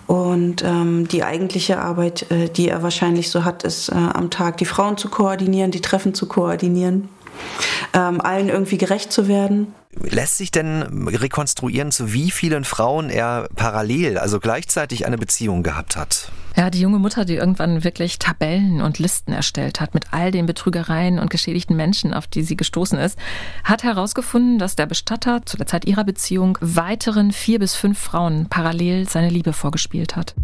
[0.06, 4.58] Und ähm, die eigentliche Arbeit, äh, die er wahrscheinlich so hat, ist äh, am Tag
[4.58, 7.10] die Frauen zu koordinieren, die Treffen zu koordinieren,
[7.94, 9.74] ähm, allen irgendwie gerecht zu werden.
[9.96, 15.96] Lässt sich denn rekonstruieren, zu wie vielen Frauen er parallel, also gleichzeitig eine Beziehung gehabt
[15.96, 16.32] hat?
[16.56, 20.46] Ja, die junge Mutter, die irgendwann wirklich Tabellen und Listen erstellt hat mit all den
[20.46, 23.18] Betrügereien und geschädigten Menschen, auf die sie gestoßen ist,
[23.64, 28.48] hat herausgefunden, dass der Bestatter zu der Zeit ihrer Beziehung weiteren vier bis fünf Frauen
[28.50, 30.36] parallel seine Liebe vorgespielt hat.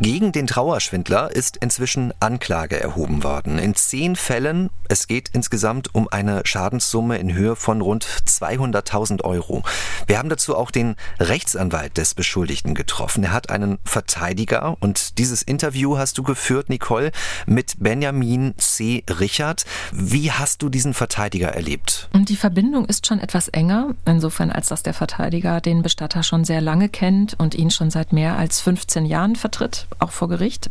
[0.00, 3.58] Gegen den Trauerschwindler ist inzwischen Anklage erhoben worden.
[3.58, 9.64] In zehn Fällen, es geht insgesamt um eine Schadenssumme in Höhe von rund 200.000 Euro.
[10.06, 13.24] Wir haben dazu auch den Rechtsanwalt des Beschuldigten getroffen.
[13.24, 17.10] Er hat einen Verteidiger und dieses Interview hast du geführt, Nicole,
[17.46, 19.02] mit Benjamin C.
[19.10, 19.64] Richard.
[19.90, 22.08] Wie hast du diesen Verteidiger erlebt?
[22.14, 26.60] Die Verbindung ist schon etwas enger, insofern als dass der Verteidiger den Bestatter schon sehr
[26.60, 30.70] lange kennt und ihn schon seit mehr als 15 Jahren vertritt auch vor Gericht.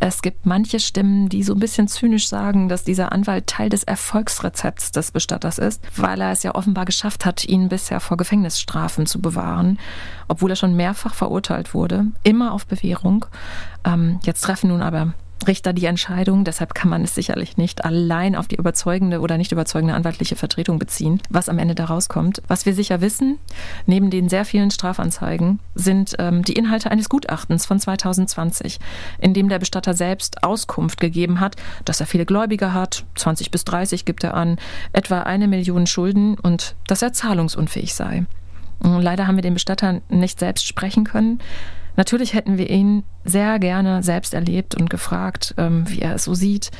[0.00, 3.84] Es gibt manche Stimmen, die so ein bisschen zynisch sagen, dass dieser Anwalt Teil des
[3.84, 9.06] Erfolgsrezepts des Bestatters ist, weil er es ja offenbar geschafft hat, ihn bisher vor Gefängnisstrafen
[9.06, 9.78] zu bewahren,
[10.28, 13.26] obwohl er schon mehrfach verurteilt wurde, immer auf Bewährung.
[13.84, 15.14] Ähm, jetzt treffen nun aber
[15.46, 16.44] Richter die Entscheidung.
[16.44, 20.78] Deshalb kann man es sicherlich nicht allein auf die überzeugende oder nicht überzeugende anwaltliche Vertretung
[20.78, 22.42] beziehen, was am Ende daraus kommt.
[22.48, 23.38] Was wir sicher wissen,
[23.86, 28.78] neben den sehr vielen Strafanzeigen, sind ähm, die Inhalte eines Gutachtens von 2020,
[29.18, 33.64] in dem der Bestatter selbst Auskunft gegeben hat, dass er viele Gläubiger hat, 20 bis
[33.64, 34.56] 30 gibt er an,
[34.92, 38.24] etwa eine Million Schulden und dass er zahlungsunfähig sei.
[38.80, 41.40] Leider haben wir den Bestatter nicht selbst sprechen können.
[41.96, 46.34] Natürlich hätten wir ihn sehr gerne selbst erlebt und gefragt, ähm, wie er es so
[46.34, 46.70] sieht,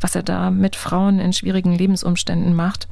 [0.00, 2.88] was er da mit Frauen in schwierigen Lebensumständen macht.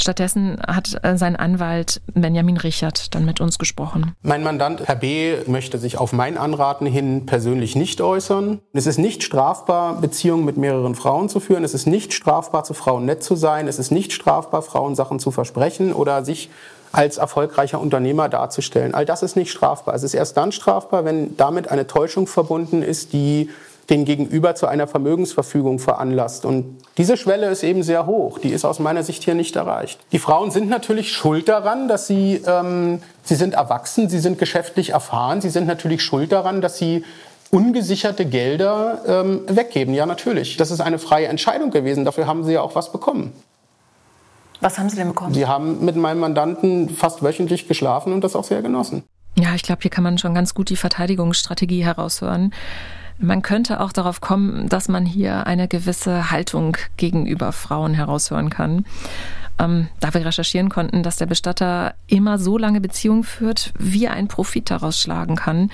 [0.00, 4.12] Stattdessen hat äh, sein Anwalt Benjamin Richard dann mit uns gesprochen.
[4.22, 8.60] Mein Mandant, Herr B., möchte sich auf mein Anraten hin persönlich nicht äußern.
[8.72, 11.64] Es ist nicht strafbar, Beziehungen mit mehreren Frauen zu führen.
[11.64, 13.68] Es ist nicht strafbar, zu Frauen nett zu sein.
[13.68, 16.48] Es ist nicht strafbar, Frauen Sachen zu versprechen oder sich
[16.92, 18.94] als erfolgreicher Unternehmer darzustellen.
[18.94, 19.94] All das ist nicht strafbar.
[19.94, 23.50] Es ist erst dann strafbar, wenn damit eine Täuschung verbunden ist, die
[23.90, 26.44] den Gegenüber zu einer Vermögensverfügung veranlasst.
[26.44, 28.38] Und diese Schwelle ist eben sehr hoch.
[28.38, 29.98] Die ist aus meiner Sicht hier nicht erreicht.
[30.12, 34.90] Die Frauen sind natürlich schuld daran, dass sie, ähm, sie sind erwachsen, sie sind geschäftlich
[34.90, 37.04] erfahren, sie sind natürlich schuld daran, dass sie
[37.50, 39.92] ungesicherte Gelder ähm, weggeben.
[39.92, 40.56] Ja, natürlich.
[40.56, 42.04] Das ist eine freie Entscheidung gewesen.
[42.04, 43.32] Dafür haben sie ja auch was bekommen.
[44.60, 45.34] Was haben Sie denn bekommen?
[45.34, 49.04] Sie haben mit meinem Mandanten fast wöchentlich geschlafen und das auch sehr genossen.
[49.36, 52.52] Ja, ich glaube, hier kann man schon ganz gut die Verteidigungsstrategie heraushören.
[53.18, 58.86] Man könnte auch darauf kommen, dass man hier eine gewisse Haltung gegenüber Frauen heraushören kann.
[59.58, 64.12] Ähm, da wir recherchieren konnten, dass der Bestatter immer so lange Beziehungen führt, wie er
[64.12, 65.70] einen Profit daraus schlagen kann,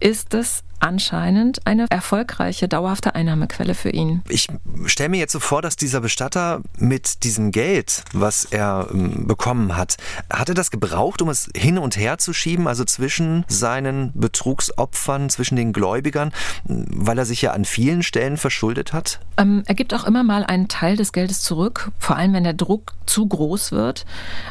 [0.00, 4.22] ist es anscheinend eine erfolgreiche, dauerhafte Einnahmequelle für ihn.
[4.28, 4.48] Ich
[4.86, 9.76] stelle mir jetzt so vor, dass dieser Bestatter mit diesem Geld, was er ähm, bekommen
[9.76, 9.96] hat,
[10.32, 15.28] hat er das gebraucht, um es hin und her zu schieben, also zwischen seinen Betrugsopfern,
[15.28, 16.32] zwischen den Gläubigern,
[16.64, 19.20] weil er sich ja an vielen Stellen verschuldet hat?
[19.36, 22.54] Ähm, er gibt auch immer mal einen Teil des Geldes zurück, vor allem wenn der
[22.54, 24.06] Druck zu groß wird,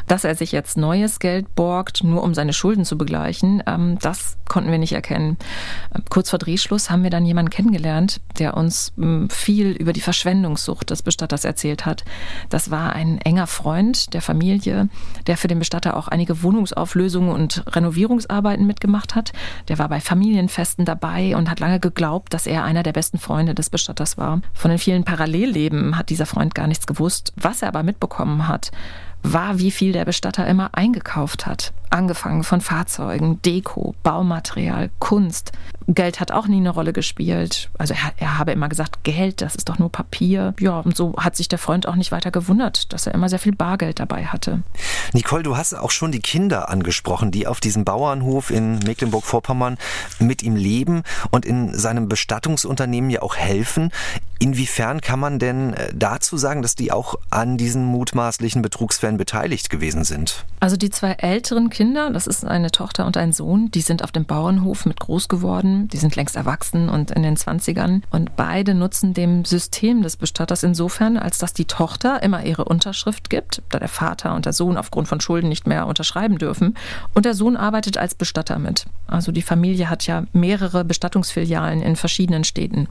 [0.06, 3.62] dass er sich jetzt neues Geld borgt, nur um seine Schulden zu begleichen.
[3.66, 5.36] Ähm, das konnten wir nicht erkennen.
[6.08, 10.90] Kurz vor Drehschluss haben wir dann jemanden kennengelernt, der uns hm, viel über die Verschwendungssucht
[10.90, 12.04] des Bestatters erzählt hat.
[12.48, 14.88] Das war ein enger Freund der Familie,
[15.26, 19.32] der für den Bestatter auch einige Wohnungsauflösungen und Renovierungsarbeiten mitgemacht hat.
[19.68, 23.54] Der war bei Familienfesten dabei und hat lange geglaubt, dass er einer der besten Freunde
[23.54, 24.40] des Bestatters war.
[24.52, 27.32] Von den vielen Parallelleben hat dieser Freund gar nichts gewusst.
[27.36, 28.70] Was er aber mitbekommen hat,
[29.22, 31.72] war, wie viel der Bestatter immer eingekauft hat.
[31.90, 35.52] Angefangen von Fahrzeugen, Deko, Baumaterial, Kunst.
[35.88, 37.68] Geld hat auch nie eine Rolle gespielt.
[37.78, 40.54] Also er, er, habe immer gesagt, Geld, das ist doch nur Papier.
[40.60, 43.40] Ja, und so hat sich der Freund auch nicht weiter gewundert, dass er immer sehr
[43.40, 44.62] viel Bargeld dabei hatte.
[45.12, 49.78] Nicole, du hast auch schon die Kinder angesprochen, die auf diesem Bauernhof in Mecklenburg-Vorpommern
[50.20, 53.90] mit ihm leben und in seinem Bestattungsunternehmen ja auch helfen.
[54.42, 59.68] Inwiefern kann man denn äh, dazu sagen, dass die auch an diesen mutmaßlichen Betrugsfällen beteiligt
[59.68, 60.46] gewesen sind?
[60.60, 61.79] Also die zwei älteren Kinder,
[62.12, 65.88] das ist eine Tochter und ein Sohn, die sind auf dem Bauernhof mit groß geworden.
[65.88, 68.02] Die sind längst erwachsen und in den 20ern.
[68.10, 73.30] Und beide nutzen dem System des Bestatters insofern, als dass die Tochter immer ihre Unterschrift
[73.30, 76.76] gibt, da der Vater und der Sohn aufgrund von Schulden nicht mehr unterschreiben dürfen.
[77.14, 78.84] Und der Sohn arbeitet als Bestatter mit.
[79.06, 82.88] Also die Familie hat ja mehrere Bestattungsfilialen in verschiedenen Städten.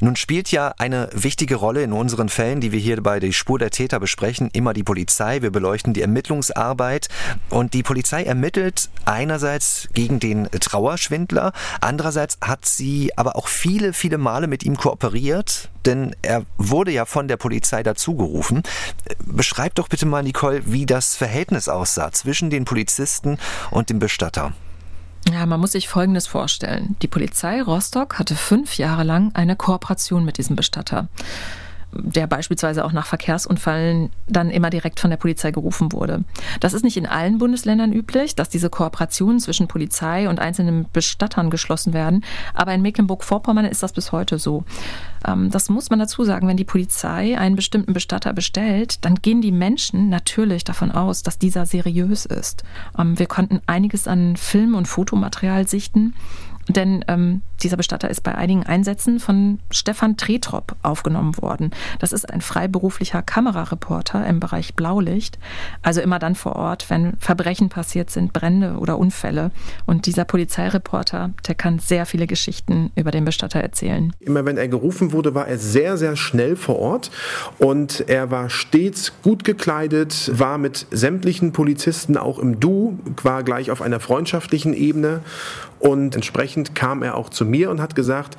[0.00, 3.58] Nun spielt ja eine wichtige Rolle in unseren Fällen, die wir hier bei der Spur
[3.58, 5.42] der Täter besprechen, immer die Polizei.
[5.42, 7.08] Wir beleuchten die Ermittlungsarbeit
[7.50, 14.18] und die Polizei ermittelt einerseits gegen den Trauerschwindler, andererseits hat sie aber auch viele, viele
[14.18, 18.62] Male mit ihm kooperiert, denn er wurde ja von der Polizei dazugerufen.
[19.24, 23.38] Beschreib doch bitte mal, Nicole, wie das Verhältnis aussah zwischen den Polizisten
[23.70, 24.52] und dem Bestatter.
[25.32, 26.96] Ja, man muss sich Folgendes vorstellen.
[27.02, 31.08] Die Polizei Rostock hatte fünf Jahre lang eine Kooperation mit diesem Bestatter.
[31.92, 36.24] Der beispielsweise auch nach Verkehrsunfällen dann immer direkt von der Polizei gerufen wurde.
[36.60, 41.50] Das ist nicht in allen Bundesländern üblich, dass diese Kooperationen zwischen Polizei und einzelnen Bestattern
[41.50, 42.24] geschlossen werden,
[42.54, 44.64] aber in Mecklenburg-Vorpommern ist das bis heute so.
[45.26, 49.40] Ähm, das muss man dazu sagen, wenn die Polizei einen bestimmten Bestatter bestellt, dann gehen
[49.40, 52.64] die Menschen natürlich davon aus, dass dieser seriös ist.
[52.98, 56.14] Ähm, wir konnten einiges an Film- und Fotomaterial sichten.
[56.68, 61.70] Denn ähm, dieser Bestatter ist bei einigen Einsätzen von Stefan Tretrop aufgenommen worden.
[61.98, 65.38] Das ist ein freiberuflicher Kamerareporter im Bereich Blaulicht.
[65.82, 69.50] Also immer dann vor Ort, wenn Verbrechen passiert sind, Brände oder Unfälle.
[69.86, 74.12] Und dieser Polizeireporter, der kann sehr viele Geschichten über den Bestatter erzählen.
[74.20, 77.10] Immer wenn er gerufen wurde, war er sehr, sehr schnell vor Ort.
[77.58, 83.70] Und er war stets gut gekleidet, war mit sämtlichen Polizisten auch im Du, war gleich
[83.70, 85.20] auf einer freundschaftlichen Ebene.
[85.78, 88.36] Und entsprechend kam er auch zu mir und hat gesagt,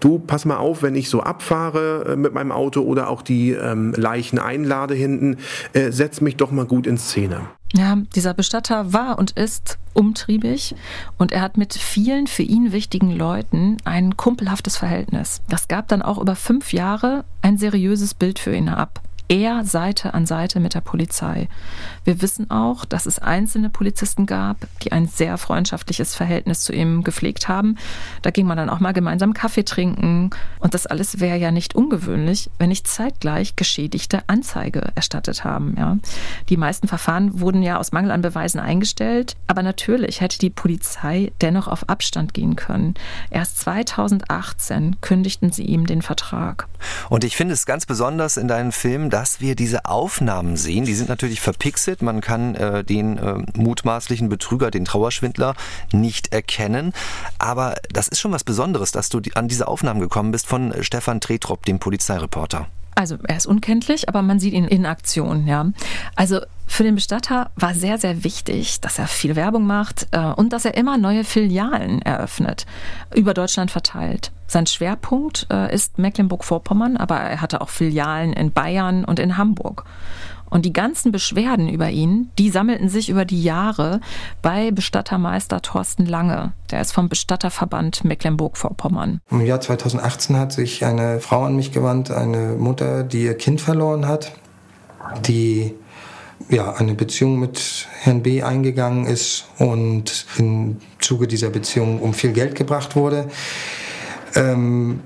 [0.00, 3.52] du pass mal auf, wenn ich so abfahre äh, mit meinem Auto oder auch die
[3.52, 5.38] ähm, Leichen einlade hinten,
[5.72, 7.40] äh, setz mich doch mal gut in Szene.
[7.74, 10.74] Ja, dieser Bestatter war und ist umtriebig
[11.18, 15.42] und er hat mit vielen für ihn wichtigen Leuten ein kumpelhaftes Verhältnis.
[15.48, 20.14] Das gab dann auch über fünf Jahre ein seriöses Bild für ihn ab er Seite
[20.14, 21.48] an Seite mit der Polizei.
[22.04, 27.04] Wir wissen auch, dass es einzelne Polizisten gab, die ein sehr freundschaftliches Verhältnis zu ihm
[27.04, 27.76] gepflegt haben.
[28.22, 30.30] Da ging man dann auch mal gemeinsam Kaffee trinken.
[30.60, 35.74] Und das alles wäre ja nicht ungewöhnlich, wenn nicht zeitgleich Geschädigte Anzeige erstattet haben.
[35.76, 35.98] Ja.
[36.48, 39.36] Die meisten Verfahren wurden ja aus Mangel an Beweisen eingestellt.
[39.46, 42.94] Aber natürlich hätte die Polizei dennoch auf Abstand gehen können.
[43.30, 46.66] Erst 2018 kündigten sie ihm den Vertrag.
[47.10, 50.84] Und ich finde es ganz besonders in deinen Filmen, dass wir diese Aufnahmen sehen.
[50.84, 52.02] Die sind natürlich verpixelt.
[52.02, 55.56] Man kann äh, den äh, mutmaßlichen Betrüger, den Trauerschwindler,
[55.92, 56.92] nicht erkennen.
[57.40, 61.20] Aber das ist schon was Besonderes, dass du an diese Aufnahmen gekommen bist von Stefan
[61.20, 62.68] Tretrop, dem Polizeireporter.
[62.94, 65.66] Also er ist unkenntlich, aber man sieht ihn in Aktion, ja.
[66.14, 66.38] Also
[66.68, 70.64] für den Bestatter war sehr, sehr wichtig, dass er viel Werbung macht äh, und dass
[70.64, 72.66] er immer neue Filialen eröffnet,
[73.16, 74.30] über Deutschland verteilt.
[74.50, 79.84] Sein Schwerpunkt äh, ist Mecklenburg-Vorpommern, aber er hatte auch Filialen in Bayern und in Hamburg.
[80.48, 84.00] Und die ganzen Beschwerden über ihn, die sammelten sich über die Jahre
[84.40, 86.52] bei Bestattermeister Thorsten Lange.
[86.70, 89.20] Der ist vom Bestatterverband Mecklenburg-Vorpommern.
[89.30, 93.60] Im Jahr 2018 hat sich eine Frau an mich gewandt, eine Mutter, die ihr Kind
[93.60, 94.32] verloren hat,
[95.26, 95.74] die
[96.48, 98.42] ja, eine Beziehung mit Herrn B.
[98.42, 103.28] eingegangen ist und im Zuge dieser Beziehung um viel Geld gebracht wurde.
[104.34, 105.00] Ähm,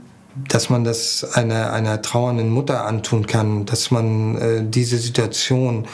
[0.49, 5.87] dass man das einer, einer trauernden Mutter antun kann, dass man äh, diese Situation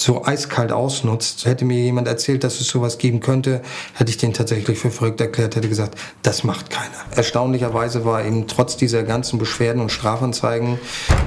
[0.00, 1.44] so eiskalt ausnutzt.
[1.44, 3.62] Hätte mir jemand erzählt, dass es sowas geben könnte,
[3.94, 6.88] hätte ich den tatsächlich für verrückt erklärt, hätte gesagt, das macht keiner.
[7.16, 10.78] Erstaunlicherweise war eben trotz dieser ganzen Beschwerden und Strafanzeigen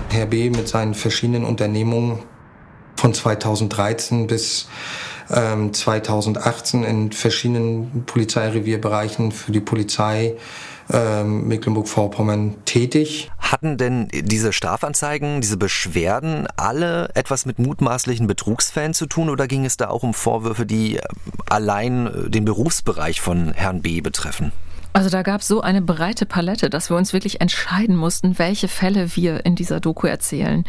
[0.09, 0.49] Herr B.
[0.49, 2.19] mit seinen verschiedenen Unternehmungen
[2.95, 4.67] von 2013 bis
[5.33, 10.35] ähm, 2018 in verschiedenen Polizeirevierbereichen für die Polizei
[10.91, 13.31] ähm, Mecklenburg-Vorpommern tätig.
[13.39, 19.65] Hatten denn diese Strafanzeigen, diese Beschwerden alle etwas mit mutmaßlichen Betrugsfällen zu tun oder ging
[19.65, 20.99] es da auch um Vorwürfe, die
[21.49, 24.51] allein äh, den Berufsbereich von Herrn B betreffen?
[24.93, 28.67] Also da gab es so eine breite Palette, dass wir uns wirklich entscheiden mussten, welche
[28.67, 30.65] Fälle wir in dieser Doku erzählen.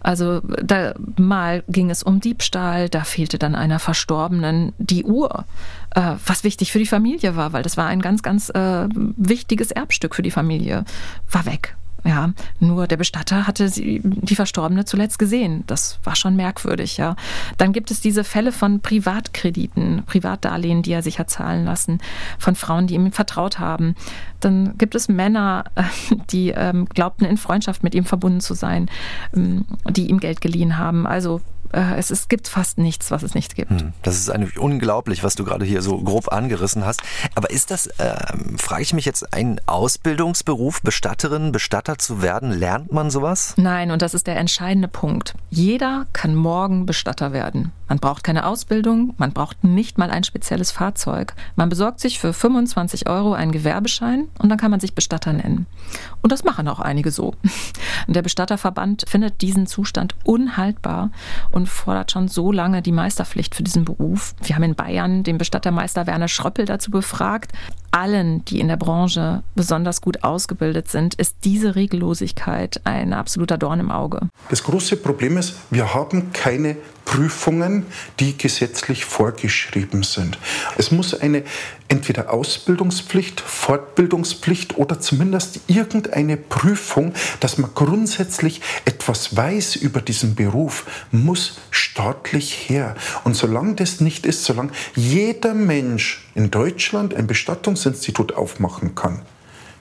[0.00, 5.44] Also da mal ging es um Diebstahl, da fehlte dann einer Verstorbenen die Uhr,
[5.94, 9.70] äh, was wichtig für die Familie war, weil das war ein ganz, ganz äh, wichtiges
[9.70, 10.84] Erbstück für die Familie,
[11.30, 11.76] war weg.
[12.04, 15.64] Ja, nur der Bestatter hatte sie, die Verstorbene zuletzt gesehen.
[15.66, 17.16] Das war schon merkwürdig, ja.
[17.56, 21.98] Dann gibt es diese Fälle von Privatkrediten, Privatdarlehen, die er sich hat zahlen lassen,
[22.38, 23.96] von Frauen, die ihm vertraut haben.
[24.40, 25.64] Dann gibt es Männer,
[26.30, 28.88] die ähm, glaubten, in Freundschaft mit ihm verbunden zu sein,
[29.34, 31.06] ähm, die ihm Geld geliehen haben.
[31.06, 31.40] Also
[31.72, 33.70] äh, es, es gibt fast nichts, was es nicht gibt.
[33.70, 37.02] Hm, das ist eigentlich unglaublich, was du gerade hier so grob angerissen hast.
[37.34, 38.16] Aber ist das, äh,
[38.56, 42.50] frage ich mich jetzt, ein Ausbildungsberuf, Bestatterin, Bestatter zu werden?
[42.50, 43.54] Lernt man sowas?
[43.56, 45.34] Nein, und das ist der entscheidende Punkt.
[45.50, 47.72] Jeder kann morgen Bestatter werden.
[47.88, 51.34] Man braucht keine Ausbildung, man braucht nicht mal ein spezielles Fahrzeug.
[51.56, 55.66] Man besorgt sich für 25 Euro einen Gewerbeschein und dann kann man sich Bestatter nennen.
[56.22, 57.34] Und das machen auch einige so.
[58.06, 61.10] Der Bestatterverband findet diesen Zustand unhaltbar
[61.50, 64.34] und fordert schon so lange die Meisterpflicht für diesen Beruf.
[64.42, 67.52] Wir haben in Bayern den Bestattermeister Werner Schröppel dazu befragt.
[67.90, 73.80] Allen, die in der Branche besonders gut ausgebildet sind, ist diese Regellosigkeit ein absoluter Dorn
[73.80, 74.28] im Auge.
[74.50, 76.76] Das große Problem ist, wir haben keine
[77.08, 77.86] Prüfungen,
[78.20, 80.38] die gesetzlich vorgeschrieben sind.
[80.76, 81.42] Es muss eine
[81.88, 90.84] entweder Ausbildungspflicht, Fortbildungspflicht oder zumindest irgendeine Prüfung, dass man grundsätzlich etwas weiß über diesen Beruf,
[91.10, 92.94] muss staatlich her.
[93.24, 97.26] Und solange das nicht ist, solange jeder Mensch in Deutschland ein
[97.78, 99.20] Bestattungsinstitut aufmachen kann,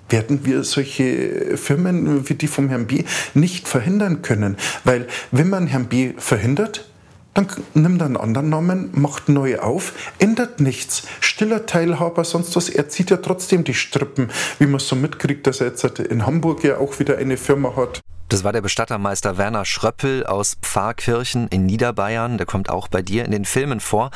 [0.10, 3.04] werden wir solche Firmen wie die vom Herrn B.
[3.34, 4.56] nicht verhindern können.
[4.84, 6.14] Weil wenn man Herrn B.
[6.18, 6.90] verhindert,
[7.34, 11.04] dann nimmt er einen anderen Namen, macht neu auf, ändert nichts.
[11.20, 12.70] Stiller Teilhaber, sonst was.
[12.70, 14.30] Er zieht ja trotzdem die Strippen,
[14.60, 18.02] wie man so mitkriegt, dass er jetzt in Hamburg ja auch wieder eine Firma hat.
[18.30, 22.38] Das war der Bestattermeister Werner Schröppel aus Pfarrkirchen in Niederbayern.
[22.38, 24.12] Der kommt auch bei dir in den Filmen vor.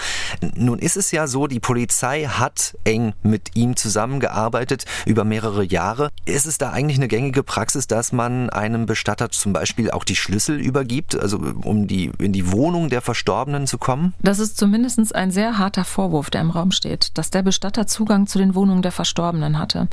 [0.56, 6.10] Nun ist es ja so, die Polizei hat eng mit ihm zusammengearbeitet über mehrere Jahre.
[6.26, 10.18] Ist es da eigentlich eine gängige Praxis, dass man einem Bestatter zum Beispiel auch die
[10.18, 14.14] Schlüssel übergibt, also um die, in die Wohnung der Verstorbenen zu kommen?
[14.20, 18.28] Das ist zumindest ein sehr harter Vorwurf, der im Raum steht, dass der Bestatter Zugang
[18.28, 19.88] zu den Wohnungen der Verstorbenen hatte.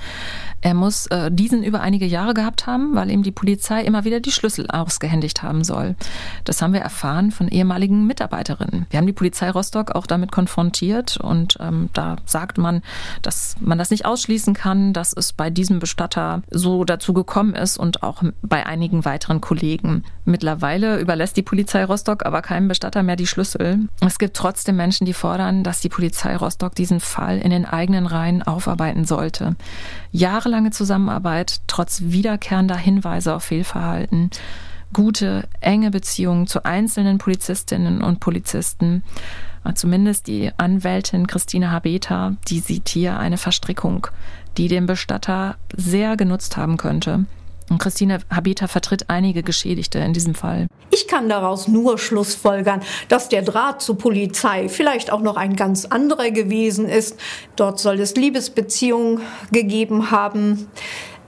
[0.60, 4.07] Er muss äh, diesen über einige Jahre gehabt haben, weil ihm die Polizei immer wieder
[4.08, 5.94] wieder die Schlüssel ausgehändigt haben soll.
[6.44, 8.86] Das haben wir erfahren von ehemaligen Mitarbeiterinnen.
[8.88, 12.80] Wir haben die Polizei Rostock auch damit konfrontiert und ähm, da sagt man,
[13.20, 17.76] dass man das nicht ausschließen kann, dass es bei diesem Bestatter so dazu gekommen ist
[17.76, 20.04] und auch bei einigen weiteren Kollegen.
[20.24, 23.80] Mittlerweile überlässt die Polizei Rostock aber keinem Bestatter mehr die Schlüssel.
[24.00, 28.06] Es gibt trotzdem Menschen, die fordern, dass die Polizei Rostock diesen Fall in den eigenen
[28.06, 29.56] Reihen aufarbeiten sollte.
[30.12, 34.30] Jahrelange Zusammenarbeit trotz wiederkehrender Hinweise auf Fehlverhalten halten,
[34.92, 39.02] gute, enge Beziehungen zu einzelnen Polizistinnen und Polizisten.
[39.74, 44.06] Zumindest die Anwältin Christine Habeta, die sieht hier eine Verstrickung,
[44.56, 47.26] die dem Bestatter sehr genutzt haben könnte.
[47.68, 50.68] Und Christine Habeta vertritt einige Geschädigte in diesem Fall.
[50.90, 55.84] Ich kann daraus nur schlussfolgern, dass der Draht zur Polizei vielleicht auch noch ein ganz
[55.84, 57.20] anderer gewesen ist.
[57.56, 59.20] Dort soll es Liebesbeziehungen
[59.52, 60.68] gegeben haben.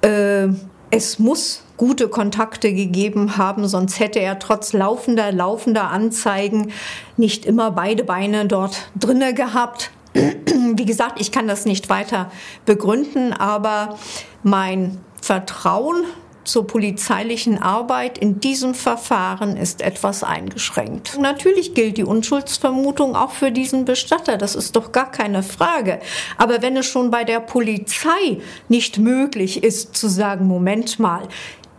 [0.00, 0.48] Äh,
[0.90, 6.72] es muss gute Kontakte gegeben haben, sonst hätte er trotz laufender, laufender Anzeigen
[7.16, 9.90] nicht immer beide Beine dort drinne gehabt.
[10.12, 12.30] Wie gesagt, ich kann das nicht weiter
[12.66, 13.96] begründen, aber
[14.42, 16.04] mein Vertrauen
[16.44, 21.18] zur polizeilichen Arbeit in diesem Verfahren ist etwas eingeschränkt.
[21.18, 26.00] Natürlich gilt die Unschuldsvermutung auch für diesen Bestatter, das ist doch gar keine Frage.
[26.36, 31.28] Aber wenn es schon bei der Polizei nicht möglich ist zu sagen, Moment mal,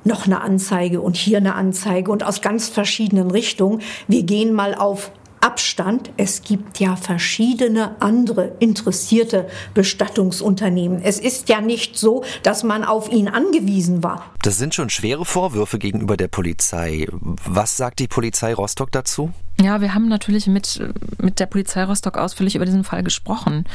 [0.04, 3.82] noch eine Anzeige und hier eine Anzeige und aus ganz verschiedenen Richtungen.
[4.08, 6.12] Wir gehen mal auf Abstand.
[6.18, 11.02] Es gibt ja verschiedene andere interessierte Bestattungsunternehmen.
[11.02, 14.26] Es ist ja nicht so, dass man auf ihn angewiesen war.
[14.44, 17.08] Das sind schon schwere Vorwürfe gegenüber der Polizei.
[17.44, 19.32] Was sagt die Polizei Rostock dazu?
[19.60, 20.80] Ja, wir haben natürlich mit,
[21.18, 23.66] mit der Polizei Rostock ausführlich über diesen Fall gesprochen.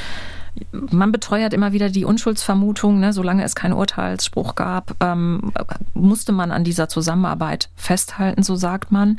[0.73, 3.13] Man beteuert immer wieder die Unschuldsvermutung, ne?
[3.13, 5.53] solange es keinen Urteilsspruch gab, ähm,
[5.95, 9.19] musste man an dieser Zusammenarbeit festhalten, so sagt man.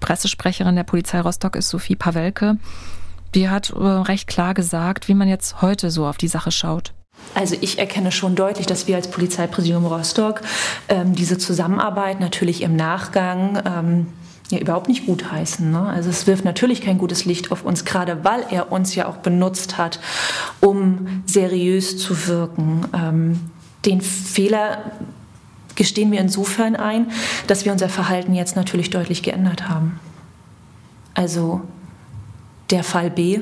[0.00, 2.58] Pressesprecherin der Polizei Rostock ist Sophie Pawelke.
[3.34, 6.92] Die hat äh, recht klar gesagt, wie man jetzt heute so auf die Sache schaut.
[7.34, 10.42] Also ich erkenne schon deutlich, dass wir als Polizeipräsidium Rostock
[10.88, 14.06] ähm, diese Zusammenarbeit natürlich im Nachgang ähm,
[14.54, 15.70] ja überhaupt nicht gutheißen.
[15.70, 15.80] Ne?
[15.80, 19.18] Also es wirft natürlich kein gutes Licht auf uns, gerade weil er uns ja auch
[19.18, 20.00] benutzt hat,
[20.60, 22.86] um seriös zu wirken.
[22.94, 23.40] Ähm,
[23.84, 24.92] den Fehler
[25.74, 27.10] gestehen wir insofern ein,
[27.46, 29.98] dass wir unser Verhalten jetzt natürlich deutlich geändert haben.
[31.14, 31.60] Also
[32.70, 33.40] der Fall B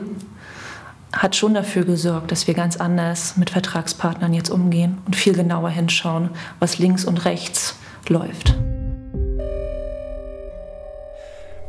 [1.12, 5.70] hat schon dafür gesorgt, dass wir ganz anders mit Vertragspartnern jetzt umgehen und viel genauer
[5.70, 7.76] hinschauen, was links und rechts
[8.08, 8.54] läuft.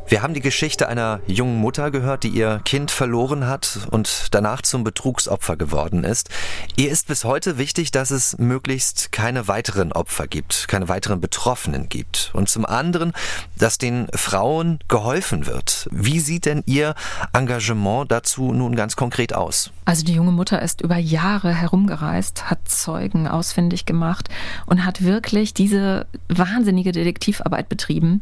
[0.06, 4.62] Wir haben die Geschichte einer jungen Mutter gehört, die ihr Kind verloren hat und danach
[4.62, 6.30] zum Betrugsopfer geworden ist.
[6.76, 11.88] Ihr ist bis heute wichtig, dass es möglichst keine weiteren Opfer gibt, keine weiteren Betroffenen
[11.88, 12.32] gibt.
[12.34, 13.14] Und zum anderen,
[13.58, 15.88] dass den Frauen geholfen wird.
[15.92, 16.96] Wie sieht denn Ihr
[17.32, 19.72] Engagement dazu nun ganz konkret aus?
[19.86, 24.30] Also die junge Mutter ist über Jahre herumgereist, hat Zeugen ausfindig gemacht
[24.66, 28.22] und hat wirklich diese wahnsinnige Detektivarbeit betrieben.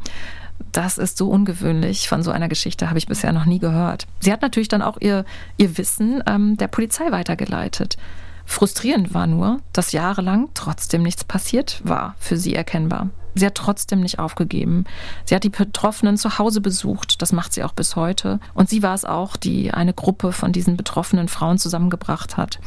[0.72, 2.08] Das ist so ungewöhnlich.
[2.08, 4.06] Von so einer Geschichte habe ich bisher noch nie gehört.
[4.20, 5.24] Sie hat natürlich dann auch ihr,
[5.58, 7.98] ihr Wissen ähm, der Polizei weitergeleitet.
[8.46, 13.10] Frustrierend war nur, dass jahrelang trotzdem nichts passiert war, für sie erkennbar.
[13.34, 14.84] Sie hat trotzdem nicht aufgegeben.
[15.24, 17.22] Sie hat die Betroffenen zu Hause besucht.
[17.22, 18.40] Das macht sie auch bis heute.
[18.52, 22.58] Und sie war es auch, die eine Gruppe von diesen betroffenen Frauen zusammengebracht hat.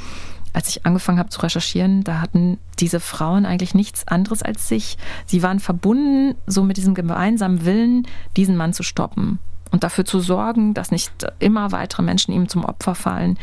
[0.56, 4.98] Als ich angefangen habe zu recherchieren, da hatten diese Frauen eigentlich nichts anderes als sich.
[5.26, 9.40] Sie waren verbunden so mit diesem gemeinsamen Willen, diesen Mann zu stoppen
[9.72, 13.38] und dafür zu sorgen, dass nicht immer weitere Menschen ihm zum Opfer fallen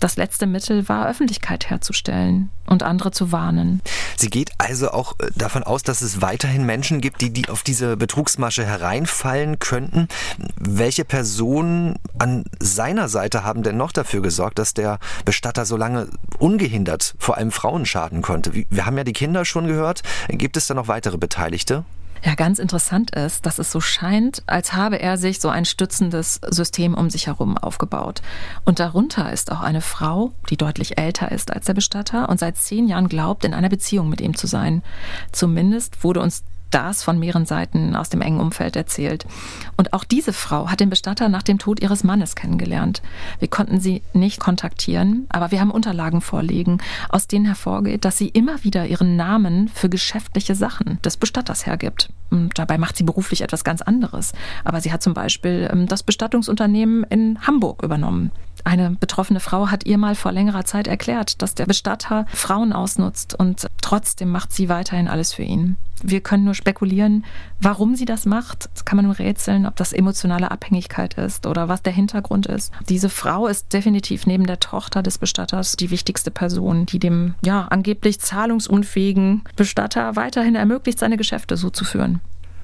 [0.00, 3.82] das letzte Mittel war, Öffentlichkeit herzustellen und andere zu warnen.
[4.16, 7.62] Sie geht also auch äh, davon aus, dass es weiterhin Menschen gibt, die, die auf
[7.62, 10.08] diese Betrugsmasche hereinfallen könnten.
[10.56, 16.08] Welche Personen an seiner Seite haben denn noch dafür gesorgt, dass der Bestatter so lange
[16.38, 18.52] ungehindert vor allem Frauen schaden konnte?
[18.52, 20.02] Wir haben ja die Kinder schon gehört.
[20.28, 21.84] Gibt es da noch weitere Beteiligte?
[22.22, 26.40] Ja, ganz interessant ist, dass es so scheint, als habe er sich so ein stützendes
[26.48, 28.20] System um sich herum aufgebaut.
[28.64, 32.58] Und darunter ist auch eine Frau, die deutlich älter ist als der Bestatter und seit
[32.58, 34.82] zehn Jahren glaubt, in einer Beziehung mit ihm zu sein.
[35.32, 39.26] Zumindest wurde uns das von mehreren Seiten aus dem engen Umfeld erzählt.
[39.76, 43.02] Und auch diese Frau hat den Bestatter nach dem Tod ihres Mannes kennengelernt.
[43.38, 48.28] Wir konnten sie nicht kontaktieren, aber wir haben Unterlagen vorliegen, aus denen hervorgeht, dass sie
[48.28, 52.10] immer wieder ihren Namen für geschäftliche Sachen des Bestatters hergibt.
[52.30, 54.32] Und dabei macht sie beruflich etwas ganz anderes.
[54.64, 58.30] Aber sie hat zum Beispiel ähm, das Bestattungsunternehmen in Hamburg übernommen.
[58.64, 63.34] Eine betroffene Frau hat ihr mal vor längerer Zeit erklärt, dass der Bestatter Frauen ausnutzt
[63.34, 65.76] und trotzdem macht sie weiterhin alles für ihn.
[66.02, 67.24] Wir können nur spekulieren,
[67.60, 68.70] warum sie das macht.
[68.72, 72.72] Das kann man nur rätseln, ob das emotionale Abhängigkeit ist oder was der Hintergrund ist.
[72.88, 77.66] Diese Frau ist definitiv neben der Tochter des Bestatters die wichtigste Person, die dem ja
[77.68, 82.20] angeblich zahlungsunfähigen Bestatter weiterhin ermöglicht, seine Geschäfte so zu führen.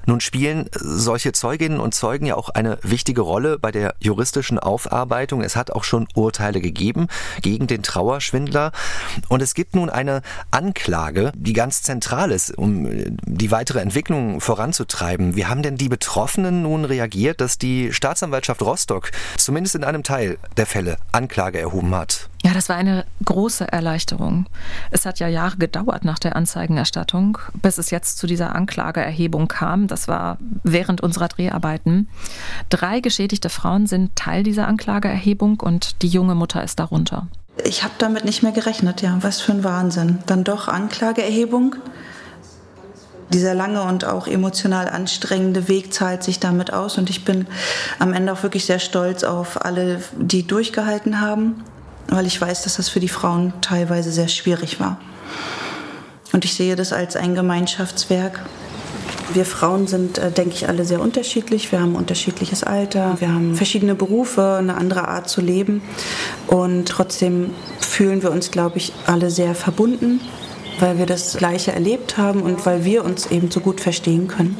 [0.07, 5.41] Nun spielen solche Zeuginnen und Zeugen ja auch eine wichtige Rolle bei der juristischen Aufarbeitung.
[5.41, 7.07] Es hat auch schon Urteile gegeben
[7.41, 8.71] gegen den Trauerschwindler.
[9.27, 12.87] Und es gibt nun eine Anklage, die ganz zentral ist, um
[13.25, 15.35] die weitere Entwicklung voranzutreiben.
[15.35, 20.37] Wie haben denn die Betroffenen nun reagiert, dass die Staatsanwaltschaft Rostock zumindest in einem Teil
[20.55, 22.29] der Fälle Anklage erhoben hat?
[22.43, 24.45] Ja, das war eine große Erleichterung.
[24.89, 29.87] Es hat ja Jahre gedauert nach der Anzeigenerstattung, bis es jetzt zu dieser Anklageerhebung kam.
[29.97, 32.07] Das war während unserer Dreharbeiten.
[32.69, 37.25] Drei geschädigte Frauen sind Teil dieser Anklageerhebung und die junge Mutter ist darunter.
[37.65, 39.17] Ich habe damit nicht mehr gerechnet, ja.
[39.21, 40.19] Was für ein Wahnsinn.
[40.27, 41.77] Dann doch Anklageerhebung.
[43.33, 47.47] Dieser lange und auch emotional anstrengende Weg zahlt sich damit aus und ich bin
[47.97, 51.63] am Ende auch wirklich sehr stolz auf alle, die durchgehalten haben
[52.09, 54.97] weil ich weiß, dass das für die Frauen teilweise sehr schwierig war.
[56.31, 58.39] Und ich sehe das als ein Gemeinschaftswerk.
[59.33, 61.71] Wir Frauen sind, äh, denke ich, alle sehr unterschiedlich.
[61.71, 65.81] Wir haben unterschiedliches Alter, wir haben verschiedene Berufe, eine andere Art zu leben.
[66.47, 70.21] Und trotzdem fühlen wir uns, glaube ich, alle sehr verbunden,
[70.79, 74.57] weil wir das Gleiche erlebt haben und weil wir uns eben so gut verstehen können.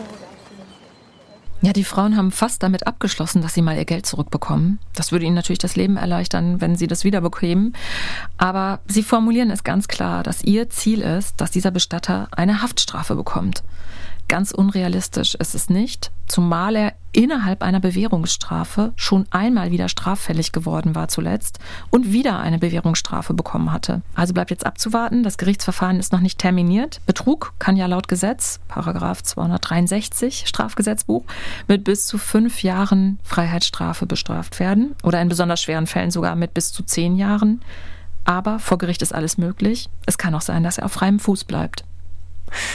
[1.61, 4.80] Ja, die Frauen haben fast damit abgeschlossen, dass sie mal ihr Geld zurückbekommen.
[4.95, 7.74] Das würde ihnen natürlich das Leben erleichtern, wenn sie das wieder bekämen.
[8.38, 13.15] Aber sie formulieren es ganz klar, dass ihr Ziel ist, dass dieser Bestatter eine Haftstrafe
[13.15, 13.63] bekommt.
[14.28, 20.95] Ganz unrealistisch ist es nicht, zumal er innerhalb einer Bewährungsstrafe schon einmal wieder straffällig geworden
[20.95, 21.59] war zuletzt
[21.91, 24.01] und wieder eine Bewährungsstrafe bekommen hatte.
[24.15, 26.99] Also bleibt jetzt abzuwarten, das Gerichtsverfahren ist noch nicht terminiert.
[27.05, 31.23] Betrug kann ja laut Gesetz, Paragraph 263 Strafgesetzbuch,
[31.69, 36.53] mit bis zu fünf Jahren Freiheitsstrafe bestraft werden oder in besonders schweren Fällen sogar mit
[36.53, 37.61] bis zu zehn Jahren.
[38.25, 39.89] Aber vor Gericht ist alles möglich.
[40.05, 41.86] Es kann auch sein, dass er auf freiem Fuß bleibt.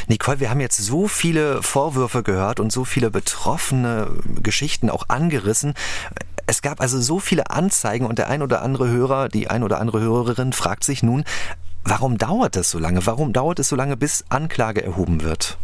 [0.08, 4.10] Nicole, wir haben jetzt so viele Vorwürfe gehört und so viele betroffene
[4.42, 5.74] Geschichten auch angerissen.
[6.46, 9.80] Es gab also so viele Anzeigen und der ein oder andere Hörer, die ein oder
[9.80, 11.24] andere Hörerin fragt sich nun,
[11.84, 13.06] warum dauert das so lange?
[13.06, 15.58] Warum dauert es so lange, bis Anklage erhoben wird?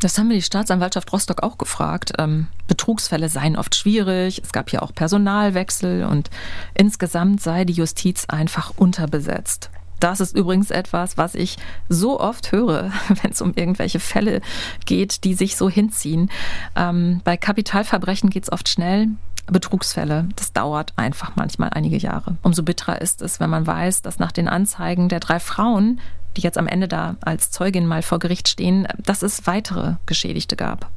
[0.00, 2.12] Das haben wir die Staatsanwaltschaft Rostock auch gefragt.
[2.18, 6.28] Ähm, Betrugsfälle seien oft schwierig, es gab hier auch Personalwechsel und
[6.74, 9.70] insgesamt sei die Justiz einfach unterbesetzt.
[10.00, 11.56] Das ist übrigens etwas, was ich
[11.88, 12.92] so oft höre,
[13.22, 14.40] wenn es um irgendwelche Fälle
[14.84, 16.30] geht, die sich so hinziehen.
[16.74, 19.08] Ähm, bei Kapitalverbrechen geht es oft schnell.
[19.46, 22.36] Betrugsfälle, das dauert einfach manchmal einige Jahre.
[22.42, 26.00] Umso bitterer ist es, wenn man weiß, dass nach den Anzeigen der drei Frauen,
[26.36, 30.56] die jetzt am Ende da als Zeugin mal vor Gericht stehen, dass es weitere Geschädigte
[30.56, 30.90] gab.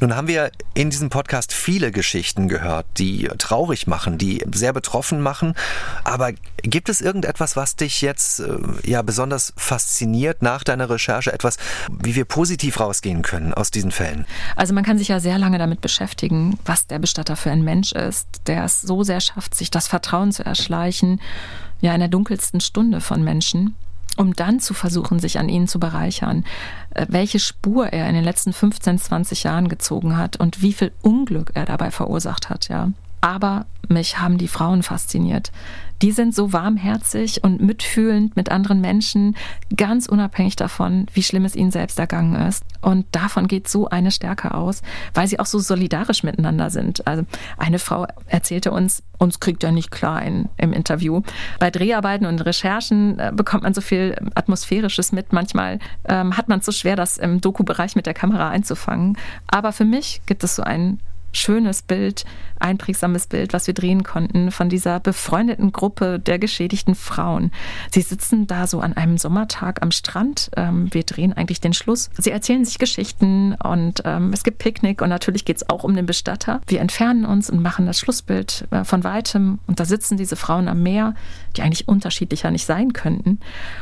[0.00, 5.20] Nun haben wir in diesem Podcast viele Geschichten gehört, die traurig machen, die sehr betroffen
[5.20, 5.54] machen.
[6.04, 6.32] Aber
[6.62, 11.32] gibt es irgendetwas, was dich jetzt äh, ja besonders fasziniert nach deiner Recherche?
[11.32, 11.56] Etwas,
[12.02, 14.26] wie wir positiv rausgehen können aus diesen Fällen?
[14.56, 17.92] Also man kann sich ja sehr lange damit beschäftigen, was der Bestatter für ein Mensch
[17.92, 21.20] ist, der es so sehr schafft, sich das Vertrauen zu erschleichen,
[21.80, 23.74] ja in der dunkelsten Stunde von Menschen
[24.16, 26.44] um dann zu versuchen, sich an ihnen zu bereichern,
[26.90, 30.92] äh, welche Spur er in den letzten 15, 20 Jahren gezogen hat und wie viel
[31.02, 32.90] Unglück er dabei verursacht hat, ja.
[33.20, 35.50] Aber mich haben die Frauen fasziniert.
[36.02, 39.36] Die sind so warmherzig und mitfühlend mit anderen Menschen,
[39.76, 42.64] ganz unabhängig davon, wie schlimm es ihnen selbst ergangen ist.
[42.80, 44.80] Und davon geht so eine Stärke aus,
[45.12, 47.06] weil sie auch so solidarisch miteinander sind.
[47.06, 47.24] Also
[47.58, 51.20] eine Frau erzählte uns, uns kriegt er nicht klar im Interview.
[51.58, 55.34] Bei Dreharbeiten und Recherchen äh, bekommt man so viel Atmosphärisches mit.
[55.34, 59.18] Manchmal ähm, hat man es so schwer, das im Doku-Bereich mit der Kamera einzufangen.
[59.48, 61.00] Aber für mich gibt es so einen
[61.32, 62.24] schönes Bild,
[62.58, 67.50] einprägsames Bild, was wir drehen konnten von dieser befreundeten Gruppe der geschädigten Frauen.
[67.90, 70.50] Sie sitzen da so an einem Sommertag am Strand.
[70.56, 72.10] Ähm, wir drehen eigentlich den Schluss.
[72.18, 75.94] Sie erzählen sich Geschichten und ähm, es gibt Picknick und natürlich geht es auch um
[75.94, 76.60] den Bestatter.
[76.66, 80.68] Wir entfernen uns und machen das Schlussbild äh, von weitem und da sitzen diese Frauen
[80.68, 81.14] am Meer,
[81.56, 83.40] die eigentlich unterschiedlicher nicht sein könnten.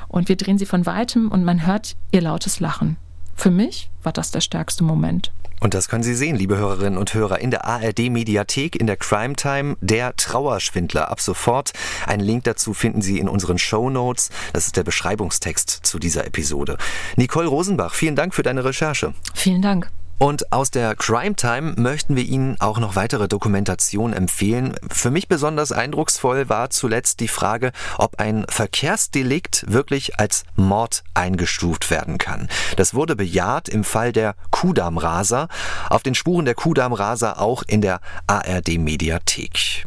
[0.09, 2.97] Und wir drehen sie von weitem und man hört ihr lautes Lachen.
[3.35, 5.31] Für mich war das der stärkste Moment.
[5.61, 8.97] Und das können Sie sehen, liebe Hörerinnen und Hörer, in der ARD Mediathek, in der
[8.97, 11.73] Crime Time, der Trauerschwindler ab sofort.
[12.07, 14.31] Einen Link dazu finden Sie in unseren Show Notes.
[14.53, 16.79] Das ist der Beschreibungstext zu dieser Episode.
[17.17, 19.15] Nicole Rosenbach, vielen Dank für deine Recherche.
[19.35, 19.91] Vielen Dank.
[20.19, 24.75] Und aus der Crime Time möchten wir Ihnen auch noch weitere Dokumentationen empfehlen.
[24.91, 31.91] Für mich besonders eindrucksvoll war zuletzt die Frage, ob ein Verkehrsdelikt wirklich als Mord eingestuft
[31.91, 32.49] werden kann.
[32.77, 35.49] Das wurde bejaht im Fall der Kudamm-Raser.
[35.89, 39.87] Auf den Spuren der Kudamm-Raser auch in der ARD Mediathek.